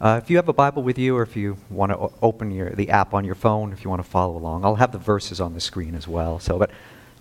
Uh, 0.00 0.20
if 0.22 0.28
you 0.28 0.36
have 0.36 0.48
a 0.48 0.52
Bible 0.52 0.82
with 0.82 0.98
you, 0.98 1.16
or 1.16 1.22
if 1.22 1.36
you 1.36 1.56
want 1.70 1.92
to 1.92 2.10
open 2.20 2.50
your, 2.50 2.70
the 2.70 2.90
app 2.90 3.14
on 3.14 3.24
your 3.24 3.34
phone, 3.34 3.72
if 3.72 3.84
you 3.84 3.90
want 3.90 4.02
to 4.02 4.08
follow 4.08 4.36
along, 4.36 4.64
I'll 4.64 4.74
have 4.74 4.92
the 4.92 4.98
verses 4.98 5.40
on 5.40 5.54
the 5.54 5.60
screen 5.60 5.94
as 5.94 6.08
well. 6.08 6.40
So, 6.40 6.58
but 6.58 6.70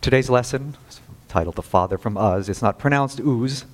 today's 0.02 0.30
lesson, 0.30 0.76
is 0.90 1.00
titled 1.28 1.56
"The 1.56 1.62
Father 1.62 1.98
from 1.98 2.18
Uz," 2.18 2.50
it's 2.50 2.62
not 2.62 2.80
pronounced 2.80 3.20
"ooze," 3.20 3.66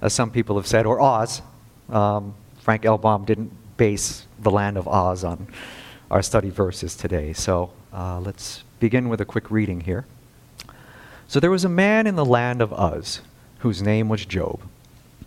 as 0.00 0.12
some 0.12 0.30
people 0.30 0.56
have 0.56 0.66
said, 0.66 0.86
or 0.86 1.00
"Oz." 1.00 1.42
Um, 1.88 2.34
Frank 2.60 2.84
L. 2.84 2.98
Baum 2.98 3.24
didn't 3.24 3.52
base 3.76 4.26
the 4.38 4.50
land 4.50 4.76
of 4.76 4.88
Oz 4.88 5.24
on 5.24 5.48
our 6.10 6.22
study 6.22 6.50
verses 6.50 6.96
today. 6.96 7.32
So 7.32 7.72
uh, 7.92 8.20
let's 8.20 8.62
begin 8.80 9.08
with 9.08 9.20
a 9.20 9.24
quick 9.24 9.50
reading 9.50 9.80
here. 9.80 10.04
So 11.28 11.40
there 11.40 11.50
was 11.50 11.64
a 11.64 11.68
man 11.68 12.06
in 12.06 12.14
the 12.14 12.24
land 12.24 12.62
of 12.62 12.72
Uz 12.72 13.20
whose 13.60 13.82
name 13.82 14.08
was 14.08 14.24
Job, 14.24 14.60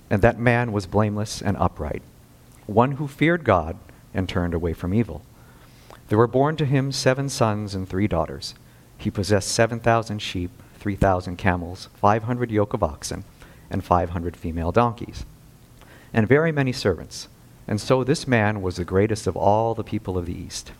and 0.09 0.21
that 0.21 0.39
man 0.39 0.71
was 0.71 0.85
blameless 0.85 1.41
and 1.41 1.57
upright, 1.57 2.01
one 2.69 2.93
who 2.93 3.07
feared 3.07 3.43
God 3.43 3.77
and 4.13 4.27
turned 4.27 4.53
away 4.53 4.73
from 4.73 4.93
evil. 4.93 5.21
There 6.07 6.17
were 6.17 6.27
born 6.27 6.55
to 6.57 6.65
him 6.65 6.91
seven 6.91 7.29
sons 7.29 7.75
and 7.75 7.87
three 7.87 8.07
daughters. 8.07 8.55
He 8.97 9.11
possessed 9.11 9.49
7,000 9.49 10.19
sheep, 10.19 10.51
3,000 10.79 11.37
camels, 11.37 11.89
500 11.95 12.51
yoke 12.51 12.73
of 12.73 12.83
oxen, 12.83 13.23
and 13.69 13.83
500 13.83 14.35
female 14.35 14.71
donkeys, 14.71 15.25
and 16.13 16.27
very 16.27 16.51
many 16.51 16.71
servants. 16.71 17.27
And 17.67 17.79
so 17.79 18.03
this 18.03 18.27
man 18.27 18.61
was 18.61 18.77
the 18.77 18.83
greatest 18.83 19.27
of 19.27 19.37
all 19.37 19.75
the 19.75 19.83
people 19.83 20.17
of 20.17 20.25
the 20.25 20.37
East. 20.37 20.71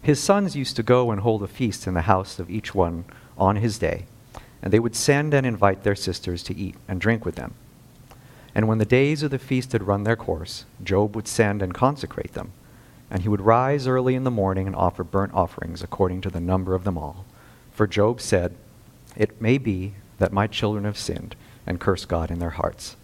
His 0.00 0.22
sons 0.22 0.54
used 0.54 0.76
to 0.76 0.84
go 0.84 1.10
and 1.10 1.20
hold 1.20 1.42
a 1.42 1.48
feast 1.48 1.88
in 1.88 1.94
the 1.94 2.02
house 2.02 2.38
of 2.38 2.48
each 2.48 2.74
one 2.74 3.04
on 3.36 3.56
his 3.56 3.78
day, 3.78 4.04
and 4.62 4.72
they 4.72 4.78
would 4.78 4.94
send 4.94 5.34
and 5.34 5.44
invite 5.44 5.82
their 5.82 5.96
sisters 5.96 6.44
to 6.44 6.56
eat 6.56 6.76
and 6.86 7.00
drink 7.00 7.24
with 7.24 7.34
them. 7.34 7.54
And 8.56 8.66
when 8.66 8.78
the 8.78 8.86
days 8.86 9.22
of 9.22 9.30
the 9.30 9.38
feast 9.38 9.72
had 9.72 9.86
run 9.86 10.04
their 10.04 10.16
course, 10.16 10.64
Job 10.82 11.14
would 11.14 11.28
send 11.28 11.60
and 11.60 11.74
consecrate 11.74 12.32
them, 12.32 12.52
and 13.10 13.20
he 13.20 13.28
would 13.28 13.42
rise 13.42 13.86
early 13.86 14.14
in 14.14 14.24
the 14.24 14.30
morning 14.30 14.66
and 14.66 14.74
offer 14.74 15.04
burnt 15.04 15.34
offerings 15.34 15.82
according 15.82 16.22
to 16.22 16.30
the 16.30 16.40
number 16.40 16.74
of 16.74 16.84
them 16.84 16.96
all. 16.96 17.26
For 17.72 17.86
Job 17.86 18.18
said, 18.18 18.54
It 19.14 19.42
may 19.42 19.58
be 19.58 19.92
that 20.16 20.32
my 20.32 20.46
children 20.46 20.86
have 20.86 20.96
sinned 20.96 21.36
and 21.66 21.78
cursed 21.78 22.08
God 22.08 22.30
in 22.30 22.38
their 22.38 22.48
hearts. 22.48 22.96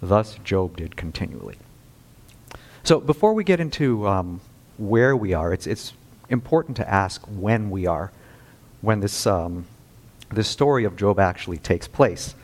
Thus 0.00 0.38
Job 0.42 0.78
did 0.78 0.96
continually. 0.96 1.58
So 2.82 2.98
before 2.98 3.34
we 3.34 3.44
get 3.44 3.60
into 3.60 4.08
um, 4.08 4.40
where 4.78 5.14
we 5.14 5.34
are, 5.34 5.52
it's, 5.52 5.66
it's 5.66 5.92
important 6.30 6.78
to 6.78 6.90
ask 6.90 7.20
when 7.26 7.68
we 7.68 7.86
are, 7.86 8.10
when 8.80 9.00
this, 9.00 9.26
um, 9.26 9.66
this 10.30 10.48
story 10.48 10.84
of 10.84 10.96
Job 10.96 11.20
actually 11.20 11.58
takes 11.58 11.86
place. 11.86 12.34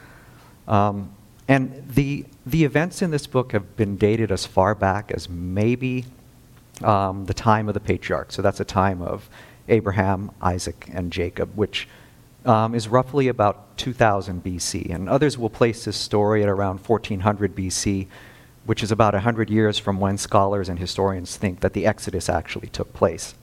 Um, 0.68 1.14
and 1.50 1.84
the, 1.88 2.24
the 2.46 2.64
events 2.64 3.02
in 3.02 3.10
this 3.10 3.26
book 3.26 3.50
have 3.50 3.76
been 3.76 3.96
dated 3.96 4.30
as 4.30 4.46
far 4.46 4.72
back 4.74 5.10
as 5.10 5.28
maybe 5.28 6.04
um, 6.84 7.26
the 7.26 7.34
time 7.34 7.66
of 7.66 7.74
the 7.74 7.80
patriarchs. 7.80 8.36
So 8.36 8.42
that's 8.42 8.60
a 8.60 8.64
time 8.64 9.02
of 9.02 9.28
Abraham, 9.68 10.30
Isaac, 10.40 10.88
and 10.92 11.12
Jacob, 11.12 11.50
which 11.56 11.88
um, 12.46 12.72
is 12.72 12.86
roughly 12.86 13.26
about 13.26 13.76
2000 13.78 14.44
BC. 14.44 14.94
And 14.94 15.08
others 15.08 15.36
will 15.36 15.50
place 15.50 15.84
this 15.84 15.96
story 15.96 16.44
at 16.44 16.48
around 16.48 16.78
1400 16.86 17.56
BC 17.56 18.06
which 18.66 18.82
is 18.82 18.92
about 18.92 19.14
100 19.14 19.50
years 19.50 19.78
from 19.78 19.98
when 19.98 20.18
scholars 20.18 20.68
and 20.68 20.78
historians 20.78 21.36
think 21.36 21.58
that 21.58 21.72
the 21.72 21.86
Exodus 21.86 22.28
actually 22.28 22.68
took 22.68 22.92
place. 22.92 23.34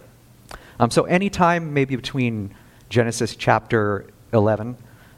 Um, 0.79 0.91
so, 0.91 1.03
any 1.03 1.29
time 1.29 1.73
maybe 1.73 1.95
between 1.95 2.53
Genesis 2.89 3.35
chapter 3.35 4.05
11, 4.31 4.77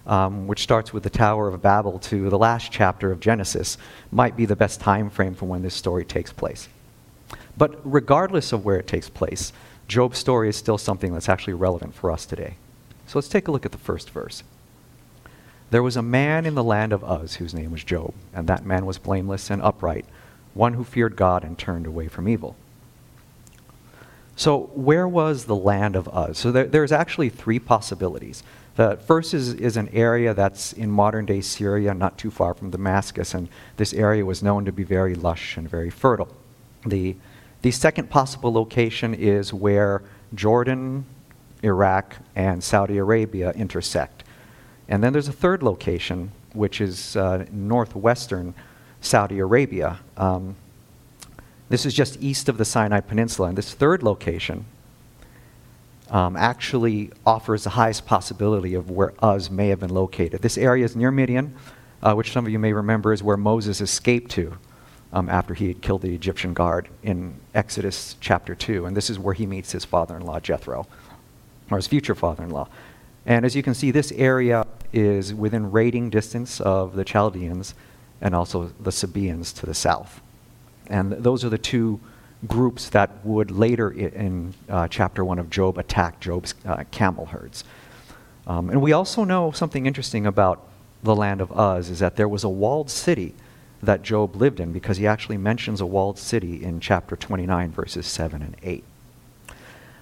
um, 0.10 0.48
which 0.48 0.64
starts 0.64 0.92
with 0.92 1.04
the 1.04 1.10
Tower 1.10 1.48
of 1.48 1.62
Babel, 1.62 2.00
to 2.00 2.32
the 2.32 2.38
last 2.38 2.72
chapter 2.72 3.12
of 3.12 3.20
Genesis, 3.20 3.78
might 4.12 4.36
be 4.36 4.46
the 4.46 4.56
best 4.56 4.82
time 4.82 5.10
frame 5.12 5.36
for 5.36 5.46
when 5.46 5.62
this 5.62 5.76
story 5.76 6.04
takes 6.04 6.34
place. 6.34 6.68
But 7.56 7.80
regardless 7.84 8.52
of 8.52 8.66
where 8.66 8.78
it 8.78 8.88
takes 8.88 9.08
place, 9.08 9.54
Job's 9.88 10.18
story 10.18 10.50
is 10.50 10.58
still 10.58 10.80
something 10.80 11.14
that's 11.14 11.30
actually 11.30 11.54
relevant 11.54 11.94
for 11.94 12.12
us 12.12 12.26
today. 12.26 12.56
So 13.06 13.20
let's 13.20 13.28
take 13.28 13.48
a 13.48 13.52
look 13.52 13.68
at 13.68 13.72
the 13.72 13.78
first 13.78 14.10
verse. 14.10 14.42
There 15.70 15.84
was 15.84 15.96
a 15.96 16.02
man 16.02 16.48
in 16.48 16.56
the 16.56 16.64
land 16.64 16.92
of 16.92 17.04
Uz 17.04 17.36
whose 17.36 17.54
name 17.54 17.72
was 17.72 17.84
Job, 17.84 18.16
and 18.34 18.48
that 18.48 18.66
man 18.66 18.88
was 18.88 18.98
blameless 18.98 19.52
and 19.52 19.62
upright, 19.62 20.06
one 20.56 20.74
who 20.74 20.84
feared 20.84 21.16
God 21.16 21.44
and 21.44 21.56
turned 21.56 21.86
away 21.86 22.08
from 22.08 22.28
evil. 22.28 22.56
So, 24.36 24.72
where 24.74 25.08
was 25.08 25.46
the 25.46 25.56
land 25.56 25.96
of 25.96 26.08
Uz? 26.08 26.40
So, 26.40 26.52
there, 26.52 26.66
there's 26.66 26.92
actually 26.92 27.30
three 27.30 27.60
possibilities. 27.60 28.42
The 28.80 28.96
first 28.96 29.34
is, 29.34 29.56
is 29.56 29.76
an 29.76 29.90
area 29.90 30.34
that's 30.34 30.72
in 30.72 30.90
modern 30.90 31.26
day 31.26 31.42
Syria, 31.42 31.94
not 31.94 32.18
too 32.18 32.32
far 32.32 32.54
from 32.54 32.70
Damascus, 32.70 33.34
and 33.34 33.50
this 33.76 33.92
area 33.92 34.26
was 34.26 34.42
known 34.42 34.64
to 34.64 34.72
be 34.72 34.84
very 34.84 35.16
lush 35.16 35.58
and 35.58 35.70
very 35.70 35.90
fertile. 35.90 36.30
The, 36.86 37.18
the 37.62 37.72
second 37.72 38.10
possible 38.10 38.54
location 38.54 39.14
is 39.14 39.54
where 39.54 40.02
Jordan, 40.34 41.04
Iraq, 41.62 42.16
and 42.38 42.64
Saudi 42.64 42.98
Arabia 42.98 43.52
intersect. 43.52 44.24
And 44.88 45.04
then 45.04 45.12
there's 45.12 45.28
a 45.28 45.34
third 45.34 45.62
location, 45.62 46.32
which 46.54 46.80
is 46.80 47.18
uh, 47.18 47.48
northwestern 47.52 48.54
Saudi 49.02 49.40
Arabia. 49.40 50.00
Um, 50.16 50.56
this 51.68 51.86
is 51.86 51.94
just 51.94 52.22
east 52.22 52.48
of 52.48 52.58
the 52.58 52.64
Sinai 52.64 53.02
Peninsula. 53.02 53.50
And 53.50 53.58
this 53.58 53.74
third 53.74 54.04
location 54.04 54.64
um, 56.10 56.36
actually 56.36 57.12
offers 57.26 57.64
the 57.64 57.72
highest 57.72 58.06
possibility 58.06 58.74
of 58.74 58.90
where 58.90 59.14
Uz 59.24 59.50
may 59.50 59.70
have 59.70 59.80
been 59.80 59.94
located. 59.94 60.42
This 60.42 60.58
area 60.58 60.86
is 60.86 60.96
near 60.96 61.12
Midian, 61.12 61.56
uh, 62.02 62.14
which 62.14 62.32
some 62.32 62.46
of 62.46 62.52
you 62.52 62.60
may 62.60 62.74
remember 62.74 63.14
is 63.14 63.22
where 63.22 63.38
Moses 63.38 63.82
escaped 63.82 64.32
to 64.32 64.58
um, 65.14 65.30
after 65.30 65.54
he 65.54 65.68
had 65.68 65.82
killed 65.82 66.02
the 66.02 66.14
Egyptian 66.14 66.54
guard 66.54 66.88
in 67.04 67.36
Exodus 67.54 68.16
chapter 68.20 68.56
2. 68.56 68.86
And 68.86 68.96
this 68.96 69.10
is 69.10 69.20
where 69.20 69.34
he 69.34 69.46
meets 69.46 69.72
his 69.72 69.86
father 69.86 70.16
in 70.16 70.26
law, 70.26 70.40
Jethro, 70.40 70.88
or 71.72 71.78
his 71.78 71.88
future 71.88 72.16
father 72.16 72.44
in 72.44 72.50
law. 72.50 72.68
And 73.26 73.46
as 73.46 73.56
you 73.56 73.64
can 73.64 73.74
see, 73.74 73.92
this 73.92 74.12
area 74.14 74.66
is 74.92 75.34
within 75.34 75.72
raiding 75.72 76.10
distance 76.10 76.60
of 76.62 76.96
the 76.96 77.06
Chaldeans 77.06 77.74
and 78.22 78.34
also 78.34 78.72
the 78.80 78.92
Sabaeans 78.92 79.54
to 79.54 79.66
the 79.66 79.74
south. 79.74 80.22
And 80.88 81.12
those 81.12 81.46
are 81.46 81.50
the 81.50 81.58
two 81.58 82.00
groups 82.48 82.90
that 82.90 83.24
would 83.26 83.52
later 83.52 83.92
in 83.92 84.54
uh, 84.70 84.88
chapter 84.88 85.26
1 85.26 85.40
of 85.40 85.50
Job 85.50 85.78
attack 85.78 86.20
Job's 86.20 86.56
uh, 86.66 86.84
camel 86.92 87.28
herds. 87.28 87.64
Um, 88.48 88.70
and 88.70 88.82
we 88.82 88.94
also 88.94 89.24
know 89.24 89.52
something 89.52 89.86
interesting 89.86 90.26
about 90.26 90.66
the 91.04 91.16
land 91.16 91.42
of 91.42 91.52
Uz 91.52 91.90
is 91.90 92.00
that 92.00 92.16
there 92.16 92.28
was 92.28 92.44
a 92.44 92.50
walled 92.50 92.90
city 92.90 93.34
that 93.82 94.02
Job 94.02 94.36
lived 94.36 94.60
in 94.60 94.74
because 94.74 94.98
he 94.98 95.08
actually 95.08 95.38
mentions 95.38 95.82
a 95.82 95.86
walled 95.86 96.18
city 96.18 96.64
in 96.64 96.80
chapter 96.80 97.16
29, 97.16 97.72
verses 97.72 98.06
7 98.08 98.42
and 98.42 98.56
8. 98.64 98.84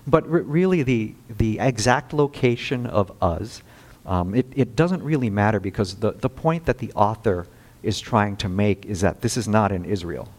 But 0.07 0.23
r- 0.23 0.29
really, 0.29 0.83
the, 0.83 1.13
the 1.29 1.59
exact 1.59 2.13
location 2.13 2.85
of 2.85 3.11
Uz 3.21 3.61
um, 4.07 4.33
it, 4.33 4.45
it 4.55 4.75
doesn't 4.75 5.03
really 5.03 5.29
matter 5.29 5.59
because 5.59 5.95
the, 5.95 6.13
the 6.13 6.29
point 6.29 6.65
that 6.65 6.77
the 6.77 6.91
author 6.93 7.45
is 7.83 7.99
trying 7.99 8.37
to 8.37 8.49
make 8.49 8.85
is 8.85 9.01
that 9.01 9.21
this 9.21 9.35
is 9.35 9.47
not 9.47 9.71
in 9.71 9.83
Israel. 9.83 10.29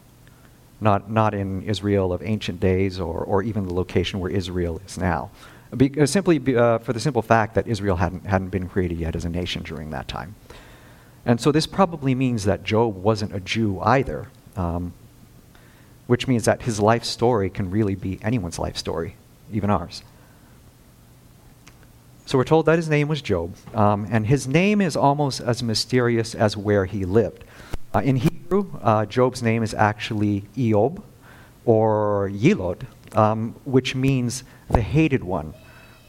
Not, 0.81 1.11
not 1.11 1.35
in 1.35 1.63
Israel 1.63 2.13
of 2.13 2.23
ancient 2.23 2.61
days 2.61 3.01
or, 3.01 3.19
or 3.19 3.43
even 3.43 3.67
the 3.67 3.75
location 3.75 4.21
where 4.21 4.31
Israel 4.31 4.81
is 4.87 4.97
now. 4.97 5.31
Be, 5.77 6.01
uh, 6.01 6.07
simply 6.07 6.39
be, 6.39 6.57
uh, 6.57 6.79
for 6.79 6.93
the 6.93 7.01
simple 7.01 7.21
fact 7.21 7.55
that 7.57 7.67
Israel 7.67 7.97
hadn't, 7.97 8.25
hadn't 8.25 8.49
been 8.49 8.69
created 8.69 8.99
yet 8.99 9.17
as 9.17 9.25
a 9.25 9.29
nation 9.29 9.63
during 9.63 9.91
that 9.91 10.09
time. 10.09 10.35
And 11.27 11.41
so 11.41 11.53
this 11.53 11.67
probably 11.67 12.15
means 12.15 12.45
that 12.45 12.65
Job 12.65 12.97
wasn't 12.97 13.35
a 13.35 13.41
Jew 13.41 13.81
either, 13.81 14.29
um, 14.57 14.95
which 16.07 16.27
means 16.27 16.47
that 16.47 16.63
his 16.63 16.81
life 16.81 17.05
story 17.05 17.51
can 17.51 17.71
really 17.71 17.95
be 17.95 18.19
anyone's 18.23 18.59
life 18.59 18.77
story, 18.77 19.17
even 19.53 19.69
ours. 19.69 20.03
So 22.25 22.39
we're 22.39 22.45
told 22.45 22.67
that 22.67 22.77
his 22.77 22.89
name 22.89 23.09
was 23.09 23.21
Job, 23.21 23.55
um, 23.75 24.07
and 24.11 24.27
his 24.27 24.47
name 24.47 24.81
is 24.81 24.97
almost 24.97 25.41
as 25.41 25.63
mysterious 25.63 26.35
as 26.35 26.57
where 26.57 26.85
he 26.85 27.05
lived. 27.05 27.45
Uh, 27.95 28.01
in 28.01 28.17
Hebrew, 28.17 28.38
uh, 28.51 29.07
Job's 29.07 29.43
name 29.43 29.63
is 29.63 29.75
actually 29.75 30.45
Eob 30.57 31.03
or 31.65 32.31
Yilod, 32.33 32.87
um, 33.17 33.55
which 33.65 33.95
means 33.95 34.45
the 34.71 34.81
hated 34.81 35.23
one 35.23 35.55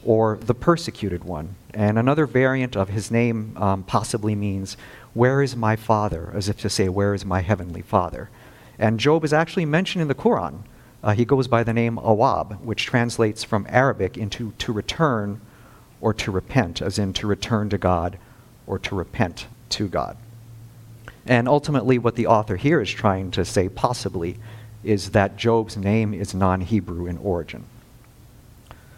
or 0.04 0.38
the 0.40 0.54
persecuted 0.54 1.24
one. 1.24 1.56
And 1.74 1.98
another 1.98 2.26
variant 2.26 2.76
of 2.76 2.88
his 2.88 3.10
name 3.10 3.56
um, 3.56 3.82
possibly 3.84 4.34
means, 4.34 4.76
Where 5.12 5.42
is 5.42 5.54
my 5.54 5.76
father? 5.76 6.32
as 6.34 6.48
if 6.48 6.58
to 6.60 6.70
say, 6.70 6.88
Where 6.88 7.14
is 7.14 7.24
my 7.24 7.42
heavenly 7.42 7.82
father? 7.82 8.30
And 8.78 8.98
Job 8.98 9.24
is 9.24 9.32
actually 9.32 9.66
mentioned 9.66 10.02
in 10.02 10.08
the 10.08 10.14
Quran. 10.14 10.62
Uh, 11.02 11.12
he 11.12 11.24
goes 11.24 11.48
by 11.48 11.62
the 11.62 11.72
name 11.72 11.96
Awab, 11.96 12.60
which 12.60 12.86
translates 12.86 13.44
from 13.44 13.66
Arabic 13.68 14.16
into 14.16 14.52
to 14.58 14.72
return 14.72 15.40
or 16.00 16.14
to 16.14 16.30
repent, 16.30 16.80
as 16.80 16.98
in 16.98 17.12
to 17.14 17.26
return 17.26 17.68
to 17.70 17.78
God 17.78 18.18
or 18.66 18.78
to 18.78 18.94
repent 18.94 19.46
to 19.70 19.88
God. 19.88 20.16
And 21.26 21.48
ultimately, 21.48 21.98
what 21.98 22.16
the 22.16 22.26
author 22.26 22.56
here 22.56 22.80
is 22.80 22.90
trying 22.90 23.30
to 23.32 23.44
say, 23.44 23.68
possibly, 23.68 24.36
is 24.82 25.10
that 25.10 25.36
Job's 25.36 25.76
name 25.76 26.14
is 26.14 26.34
non 26.34 26.62
Hebrew 26.62 27.06
in 27.06 27.18
origin. 27.18 27.64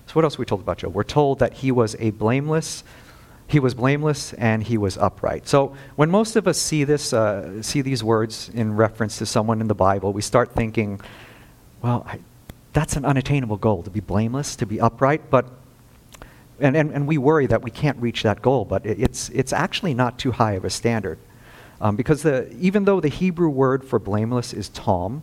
So, 0.07 0.13
what 0.13 0.25
else 0.25 0.37
are 0.37 0.39
we 0.39 0.45
told 0.45 0.61
about 0.61 0.79
Job? 0.79 0.95
We're 0.95 1.05
told 1.05 1.39
that 1.41 1.55
he 1.55 1.73
was 1.73 1.97
a 1.99 2.11
blameless, 2.11 2.85
He 3.53 3.61
was 3.61 3.75
blameless 3.75 4.33
and 4.35 4.63
he 4.63 4.79
was 4.79 4.97
upright. 4.97 5.47
So 5.47 5.77
when 5.97 6.11
most 6.11 6.37
of 6.37 6.49
us 6.49 6.59
see 6.59 6.85
this, 6.85 7.13
uh, 7.13 7.61
see 7.63 7.83
these 7.83 8.03
words 8.03 8.51
in 8.55 8.77
reference 8.77 9.19
to 9.19 9.27
someone 9.27 9.61
in 9.61 9.69
the 9.69 9.75
Bible, 9.75 10.13
we 10.15 10.23
start 10.23 10.53
thinking, 10.55 11.01
well, 11.83 12.07
I, 12.09 12.21
that's 12.73 12.97
an 12.97 13.05
unattainable 13.05 13.59
goal 13.59 13.83
to 13.83 13.91
be 13.91 14.01
blameless, 14.01 14.57
to 14.57 14.65
be 14.65 14.81
upright. 14.81 15.29
But 15.29 15.51
and, 16.61 16.77
and, 16.77 16.93
and 16.93 17.07
we 17.07 17.19
worry 17.19 17.47
that 17.47 17.63
we 17.63 17.71
can't 17.71 17.99
reach 17.99 18.23
that 18.23 18.41
goal, 18.41 18.65
but 18.65 18.87
it, 18.87 18.99
it's 19.01 19.29
it's 19.31 19.53
actually 19.53 19.95
not 19.95 20.19
too 20.19 20.33
high 20.33 20.53
of 20.53 20.65
a 20.65 20.71
standard, 20.71 21.19
um, 21.83 21.97
because 21.97 22.23
the 22.23 22.51
even 22.59 22.87
though 22.87 23.01
the 23.01 23.09
Hebrew 23.09 23.51
word 23.51 23.85
for 23.85 23.99
blameless 23.99 24.55
is 24.55 24.71
tom, 24.71 25.23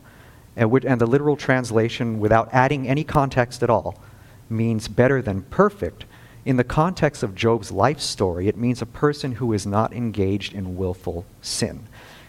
and, 0.55 0.71
and 0.85 1.01
the 1.01 1.07
literal 1.07 1.35
translation, 1.35 2.19
without 2.19 2.49
adding 2.53 2.87
any 2.87 3.03
context 3.03 3.63
at 3.63 3.69
all, 3.71 3.99
means 4.49 4.87
better 4.87 5.21
than 5.21 5.41
perfect 5.43 6.05
in 6.45 6.57
the 6.57 6.63
context 6.63 7.21
of 7.21 7.35
Job's 7.35 7.71
life 7.71 7.99
story, 7.99 8.47
it 8.47 8.57
means 8.57 8.81
a 8.81 8.85
person 8.85 9.33
who 9.33 9.53
is 9.53 9.65
not 9.65 9.93
engaged 9.93 10.53
in 10.53 10.77
willful 10.77 11.25
sin. 11.41 11.87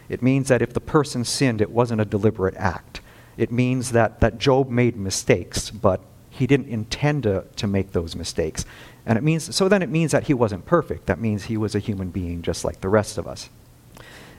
It 0.09 0.23
means 0.23 0.49
that 0.49 0.63
if 0.63 0.73
the 0.73 0.81
person 0.81 1.25
sinned, 1.25 1.61
it 1.61 1.71
wasn't 1.71 2.01
a 2.01 2.05
deliberate 2.05 2.57
act. 2.57 3.01
It 3.37 3.53
means 3.53 3.93
that, 3.93 4.21
that 4.21 4.39
Job 4.39 4.69
made 4.69 4.97
mistakes, 4.97 5.71
but 5.71 6.01
he 6.29 6.47
didn't 6.47 6.69
intend 6.69 7.23
to, 7.23 7.45
to 7.57 7.67
make 7.67 7.93
those 7.93 8.17
mistakes. 8.17 8.65
And 9.07 9.17
it 9.17 9.23
means, 9.23 9.55
so 9.55 9.69
then 9.69 9.83
it 9.83 9.89
means 9.89 10.13
that 10.13 10.25
he 10.25 10.35
wasn't 10.35 10.67
perfect. 10.67 11.07
That 11.07 11.21
means 11.21 11.45
he 11.45 11.57
was 11.57 11.75
a 11.75 11.79
human 11.79 12.11
being 12.11 12.43
just 12.43 12.65
like 12.65 12.81
the 12.81 12.89
rest 12.89 13.17
of 13.17 13.27
us. 13.27 13.49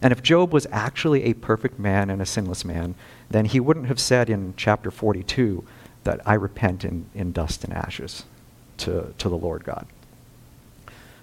And 0.01 0.11
if 0.11 0.23
Job 0.23 0.51
was 0.51 0.65
actually 0.71 1.23
a 1.23 1.33
perfect 1.33 1.77
man 1.77 2.09
and 2.09 2.21
a 2.21 2.25
sinless 2.25 2.65
man, 2.65 2.95
then 3.29 3.45
he 3.45 3.59
wouldn't 3.59 3.87
have 3.87 3.99
said 3.99 4.29
in 4.29 4.53
chapter 4.57 4.89
42 4.89 5.63
that 6.03 6.19
I 6.25 6.33
repent 6.33 6.83
in, 6.83 7.05
in 7.13 7.31
dust 7.31 7.63
and 7.63 7.73
ashes 7.73 8.25
to, 8.77 9.13
to 9.17 9.29
the 9.29 9.37
Lord 9.37 9.63
God. 9.63 9.85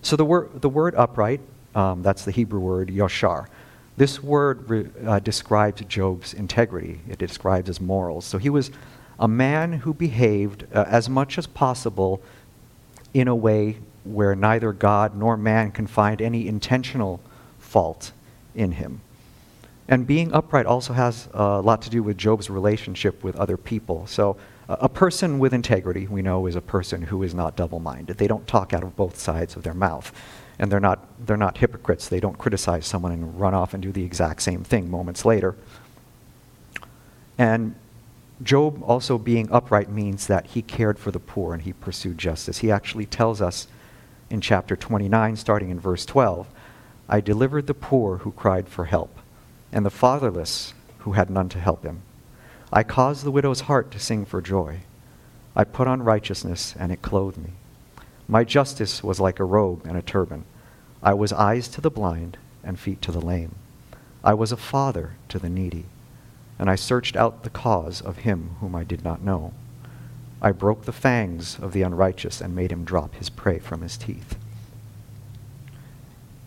So 0.02 0.14
the, 0.14 0.24
wor- 0.24 0.48
the 0.54 0.68
word 0.68 0.94
upright, 0.94 1.40
um, 1.74 2.02
that's 2.02 2.24
the 2.24 2.30
Hebrew 2.30 2.60
word 2.60 2.88
yashar. 2.88 3.48
This 3.96 4.22
word 4.22 4.70
re- 4.70 4.86
uh, 5.04 5.18
describes 5.18 5.82
Job's 5.82 6.32
integrity, 6.32 7.00
it 7.08 7.18
describes 7.18 7.66
his 7.66 7.80
morals. 7.80 8.24
So 8.24 8.38
he 8.38 8.48
was 8.48 8.70
a 9.18 9.26
man 9.26 9.72
who 9.72 9.92
behaved 9.92 10.64
uh, 10.72 10.84
as 10.86 11.08
much 11.08 11.36
as 11.36 11.48
possible 11.48 12.22
in 13.12 13.26
a 13.26 13.34
way 13.34 13.78
where 14.04 14.36
neither 14.36 14.72
God 14.72 15.16
nor 15.16 15.36
man 15.36 15.72
can 15.72 15.88
find 15.88 16.22
any 16.22 16.46
intentional 16.46 17.20
fault 17.58 18.12
in 18.54 18.72
him. 18.72 19.00
And 19.88 20.06
being 20.06 20.32
upright 20.32 20.66
also 20.66 20.92
has 20.92 21.28
a 21.32 21.60
lot 21.62 21.80
to 21.82 21.90
do 21.90 22.02
with 22.02 22.18
Job's 22.18 22.50
relationship 22.50 23.24
with 23.24 23.36
other 23.36 23.56
people. 23.56 24.06
So 24.06 24.36
uh, 24.68 24.76
a 24.80 24.88
person 24.88 25.38
with 25.38 25.54
integrity, 25.54 26.06
we 26.06 26.20
know, 26.20 26.46
is 26.46 26.56
a 26.56 26.60
person 26.60 27.02
who 27.02 27.22
is 27.22 27.34
not 27.34 27.56
double 27.56 27.80
minded. 27.80 28.18
They 28.18 28.26
don't 28.26 28.46
talk 28.46 28.74
out 28.74 28.82
of 28.82 28.94
both 28.96 29.18
sides 29.18 29.56
of 29.56 29.62
their 29.62 29.74
mouth. 29.74 30.12
And 30.58 30.70
they're 30.70 30.80
not, 30.80 31.06
they're 31.24 31.36
not 31.38 31.58
hypocrites. 31.58 32.08
They 32.08 32.20
don't 32.20 32.36
criticize 32.36 32.84
someone 32.84 33.12
and 33.12 33.40
run 33.40 33.54
off 33.54 33.72
and 33.72 33.82
do 33.82 33.92
the 33.92 34.04
exact 34.04 34.42
same 34.42 34.62
thing 34.62 34.90
moments 34.90 35.24
later. 35.24 35.56
And 37.38 37.74
Job 38.42 38.82
also 38.82 39.16
being 39.16 39.50
upright 39.50 39.88
means 39.88 40.26
that 40.26 40.46
he 40.46 40.62
cared 40.62 40.98
for 40.98 41.10
the 41.10 41.20
poor 41.20 41.54
and 41.54 41.62
he 41.62 41.72
pursued 41.72 42.18
justice. 42.18 42.58
He 42.58 42.70
actually 42.70 43.06
tells 43.06 43.40
us 43.40 43.68
in 44.28 44.40
chapter 44.40 44.76
29, 44.76 45.36
starting 45.36 45.70
in 45.70 45.80
verse 45.80 46.04
12 46.04 46.46
I 47.08 47.20
delivered 47.20 47.66
the 47.66 47.74
poor 47.74 48.18
who 48.18 48.32
cried 48.32 48.68
for 48.68 48.84
help, 48.84 49.18
and 49.72 49.84
the 49.86 49.90
fatherless 49.90 50.74
who 50.98 51.12
had 51.12 51.30
none 51.30 51.48
to 51.50 51.60
help 51.60 51.82
him. 51.82 52.02
I 52.70 52.82
caused 52.82 53.24
the 53.24 53.30
widow's 53.30 53.62
heart 53.62 53.90
to 53.92 53.98
sing 53.98 54.26
for 54.26 54.42
joy. 54.42 54.80
I 55.56 55.64
put 55.64 55.88
on 55.88 56.02
righteousness, 56.02 56.74
and 56.78 56.92
it 56.92 57.00
clothed 57.00 57.38
me. 57.38 57.52
My 58.28 58.44
justice 58.44 59.02
was 59.02 59.20
like 59.20 59.40
a 59.40 59.44
robe 59.44 59.86
and 59.86 59.96
a 59.96 60.02
turban. 60.02 60.44
I 61.02 61.14
was 61.14 61.32
eyes 61.32 61.68
to 61.68 61.80
the 61.80 61.90
blind 61.90 62.36
and 62.62 62.78
feet 62.78 63.00
to 63.02 63.12
the 63.12 63.22
lame. 63.22 63.54
I 64.22 64.34
was 64.34 64.52
a 64.52 64.56
father 64.58 65.16
to 65.30 65.38
the 65.38 65.48
needy, 65.48 65.86
and 66.58 66.68
I 66.68 66.74
searched 66.74 67.16
out 67.16 67.42
the 67.42 67.50
cause 67.50 68.02
of 68.02 68.18
him 68.18 68.56
whom 68.60 68.74
I 68.74 68.84
did 68.84 69.02
not 69.02 69.22
know. 69.22 69.54
I 70.42 70.52
broke 70.52 70.84
the 70.84 70.92
fangs 70.92 71.58
of 71.58 71.72
the 71.72 71.82
unrighteous 71.82 72.42
and 72.42 72.54
made 72.54 72.70
him 72.70 72.84
drop 72.84 73.14
his 73.14 73.30
prey 73.30 73.58
from 73.58 73.80
his 73.80 73.96
teeth. 73.96 74.36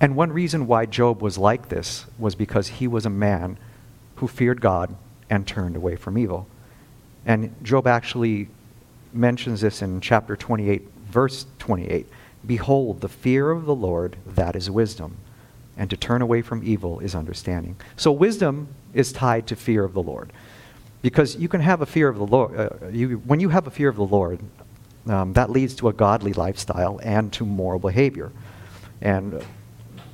And 0.02 0.16
one 0.16 0.34
reason 0.34 0.66
why 0.66 0.88
Job 0.88 1.22
was 1.22 1.38
like 1.38 1.70
this 1.70 2.08
was 2.18 2.34
because 2.34 2.68
he 2.68 2.88
was 2.88 3.06
a 3.06 3.10
man 3.10 3.60
who 4.16 4.28
feared 4.28 4.60
God 4.60 4.96
and 5.30 5.46
turned 5.46 5.76
away 5.76 5.96
from 5.96 6.18
evil. 6.18 6.48
And 7.24 7.56
Job 7.64 7.86
actually 7.86 8.50
mentions 9.14 9.62
this 9.62 9.84
in 9.84 10.02
chapter 10.02 10.36
28, 10.36 10.88
verse 11.12 11.46
28. 11.60 12.08
Behold, 12.48 13.02
the 13.02 13.08
fear 13.08 13.52
of 13.52 13.66
the 13.66 13.76
Lord, 13.76 14.18
that 14.26 14.56
is 14.56 14.72
wisdom, 14.72 15.18
and 15.78 15.88
to 15.92 15.96
turn 15.96 16.24
away 16.24 16.42
from 16.42 16.64
evil 16.64 17.00
is 17.00 17.14
understanding. 17.14 17.76
So 17.96 18.12
wisdom 18.12 18.70
is 18.96 19.14
tied 19.14 19.46
to 19.48 19.56
fear 19.56 19.84
of 19.84 19.94
the 19.94 20.02
Lord. 20.02 20.34
Because 21.04 21.36
you 21.36 21.48
can 21.48 21.62
have 21.62 21.82
a 21.82 21.86
fear 21.86 22.10
of 22.10 22.18
the 22.18 22.26
Lord. 22.26 22.60
Uh, 22.60 22.88
you, 22.88 23.18
when 23.18 23.40
you 23.40 23.50
have 23.50 23.68
a 23.68 23.72
fear 23.72 23.90
of 23.90 23.98
the 23.98 24.06
Lord, 24.06 24.40
um, 25.06 25.34
that 25.34 25.52
leads 25.52 25.76
to 25.76 25.90
a 25.90 25.94
godly 25.94 26.34
lifestyle 26.34 27.00
and 27.04 27.32
to 27.34 27.46
moral 27.46 27.80
behavior. 27.80 28.32
And, 29.00 29.44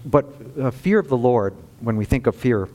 but 0.08 0.26
uh, 0.60 0.72
fear 0.72 1.00
of 1.00 1.10
the 1.10 1.18
Lord, 1.18 1.54
when 1.82 1.98
we 1.98 2.06
think 2.06 2.28
of 2.28 2.36
fear, 2.36 2.70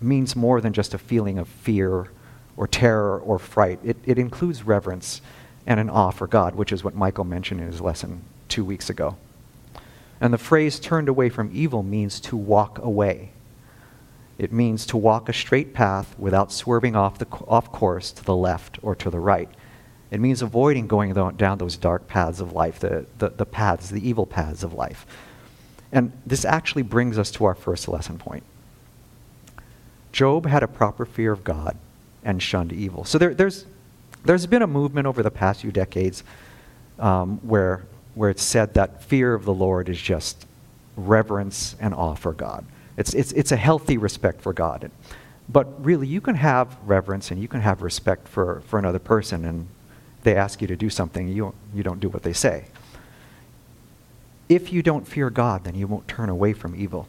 means 0.00 0.36
more 0.36 0.60
than 0.60 0.72
just 0.72 0.94
a 0.94 0.98
feeling 0.98 1.38
of 1.38 1.48
fear 1.48 2.10
or 2.56 2.66
terror 2.66 3.18
or 3.18 3.38
fright. 3.38 3.78
It, 3.82 3.96
it 4.04 4.18
includes 4.18 4.62
reverence 4.62 5.20
and 5.66 5.80
an 5.80 5.90
awe 5.90 6.10
for 6.10 6.26
God, 6.26 6.54
which 6.54 6.72
is 6.72 6.84
what 6.84 6.94
Michael 6.94 7.24
mentioned 7.24 7.60
in 7.60 7.66
his 7.66 7.80
lesson 7.80 8.22
two 8.48 8.64
weeks 8.64 8.88
ago. 8.88 9.16
And 10.20 10.32
the 10.32 10.38
phrase 10.38 10.78
turned 10.78 11.08
away 11.08 11.28
from 11.28 11.50
evil 11.52 11.82
means 11.82 12.20
to 12.20 12.36
walk 12.36 12.78
away. 12.78 13.32
It 14.38 14.52
means 14.52 14.86
to 14.86 14.96
walk 14.96 15.28
a 15.28 15.32
straight 15.32 15.74
path 15.74 16.14
without 16.18 16.52
swerving 16.52 16.94
off, 16.94 17.18
the, 17.18 17.26
off 17.48 17.72
course 17.72 18.12
to 18.12 18.24
the 18.24 18.36
left 18.36 18.78
or 18.82 18.94
to 18.94 19.10
the 19.10 19.18
right. 19.18 19.48
It 20.10 20.20
means 20.20 20.40
avoiding 20.40 20.86
going 20.86 21.12
down 21.36 21.58
those 21.58 21.76
dark 21.76 22.06
paths 22.06 22.40
of 22.40 22.52
life, 22.52 22.78
the, 22.78 23.06
the, 23.18 23.30
the 23.30 23.46
paths, 23.46 23.90
the 23.90 24.06
evil 24.08 24.24
paths 24.24 24.62
of 24.62 24.72
life. 24.72 25.04
And 25.96 26.12
this 26.26 26.44
actually 26.44 26.82
brings 26.82 27.18
us 27.18 27.30
to 27.32 27.46
our 27.46 27.54
first 27.54 27.88
lesson 27.88 28.18
point. 28.18 28.42
Job 30.12 30.44
had 30.44 30.62
a 30.62 30.68
proper 30.68 31.06
fear 31.06 31.32
of 31.32 31.42
God 31.42 31.74
and 32.22 32.42
shunned 32.42 32.70
evil. 32.70 33.04
So 33.04 33.16
there, 33.16 33.32
there's, 33.32 33.64
there's 34.22 34.44
been 34.44 34.60
a 34.60 34.66
movement 34.66 35.06
over 35.06 35.22
the 35.22 35.30
past 35.30 35.62
few 35.62 35.72
decades 35.72 36.22
um, 36.98 37.38
where, 37.38 37.86
where 38.14 38.28
it's 38.28 38.42
said 38.42 38.74
that 38.74 39.04
fear 39.04 39.32
of 39.32 39.46
the 39.46 39.54
Lord 39.54 39.88
is 39.88 39.98
just 39.98 40.46
reverence 40.96 41.76
and 41.80 41.94
awe 41.94 42.14
for 42.14 42.34
God. 42.34 42.66
It's, 42.98 43.14
it's, 43.14 43.32
it's 43.32 43.52
a 43.52 43.56
healthy 43.56 43.96
respect 43.96 44.42
for 44.42 44.52
God. 44.52 44.90
But 45.48 45.82
really, 45.82 46.06
you 46.06 46.20
can 46.20 46.34
have 46.34 46.76
reverence 46.84 47.30
and 47.30 47.40
you 47.40 47.48
can 47.48 47.62
have 47.62 47.80
respect 47.80 48.28
for, 48.28 48.60
for 48.66 48.78
another 48.78 48.98
person, 48.98 49.46
and 49.46 49.66
they 50.24 50.36
ask 50.36 50.60
you 50.60 50.66
to 50.68 50.76
do 50.76 50.90
something, 50.90 51.26
you, 51.28 51.54
you 51.74 51.82
don't 51.82 52.00
do 52.00 52.10
what 52.10 52.22
they 52.22 52.34
say. 52.34 52.66
If 54.48 54.72
you 54.72 54.82
don't 54.82 55.06
fear 55.06 55.30
God, 55.30 55.64
then 55.64 55.74
you 55.74 55.86
won't 55.86 56.06
turn 56.06 56.28
away 56.28 56.52
from 56.52 56.76
evil. 56.76 57.08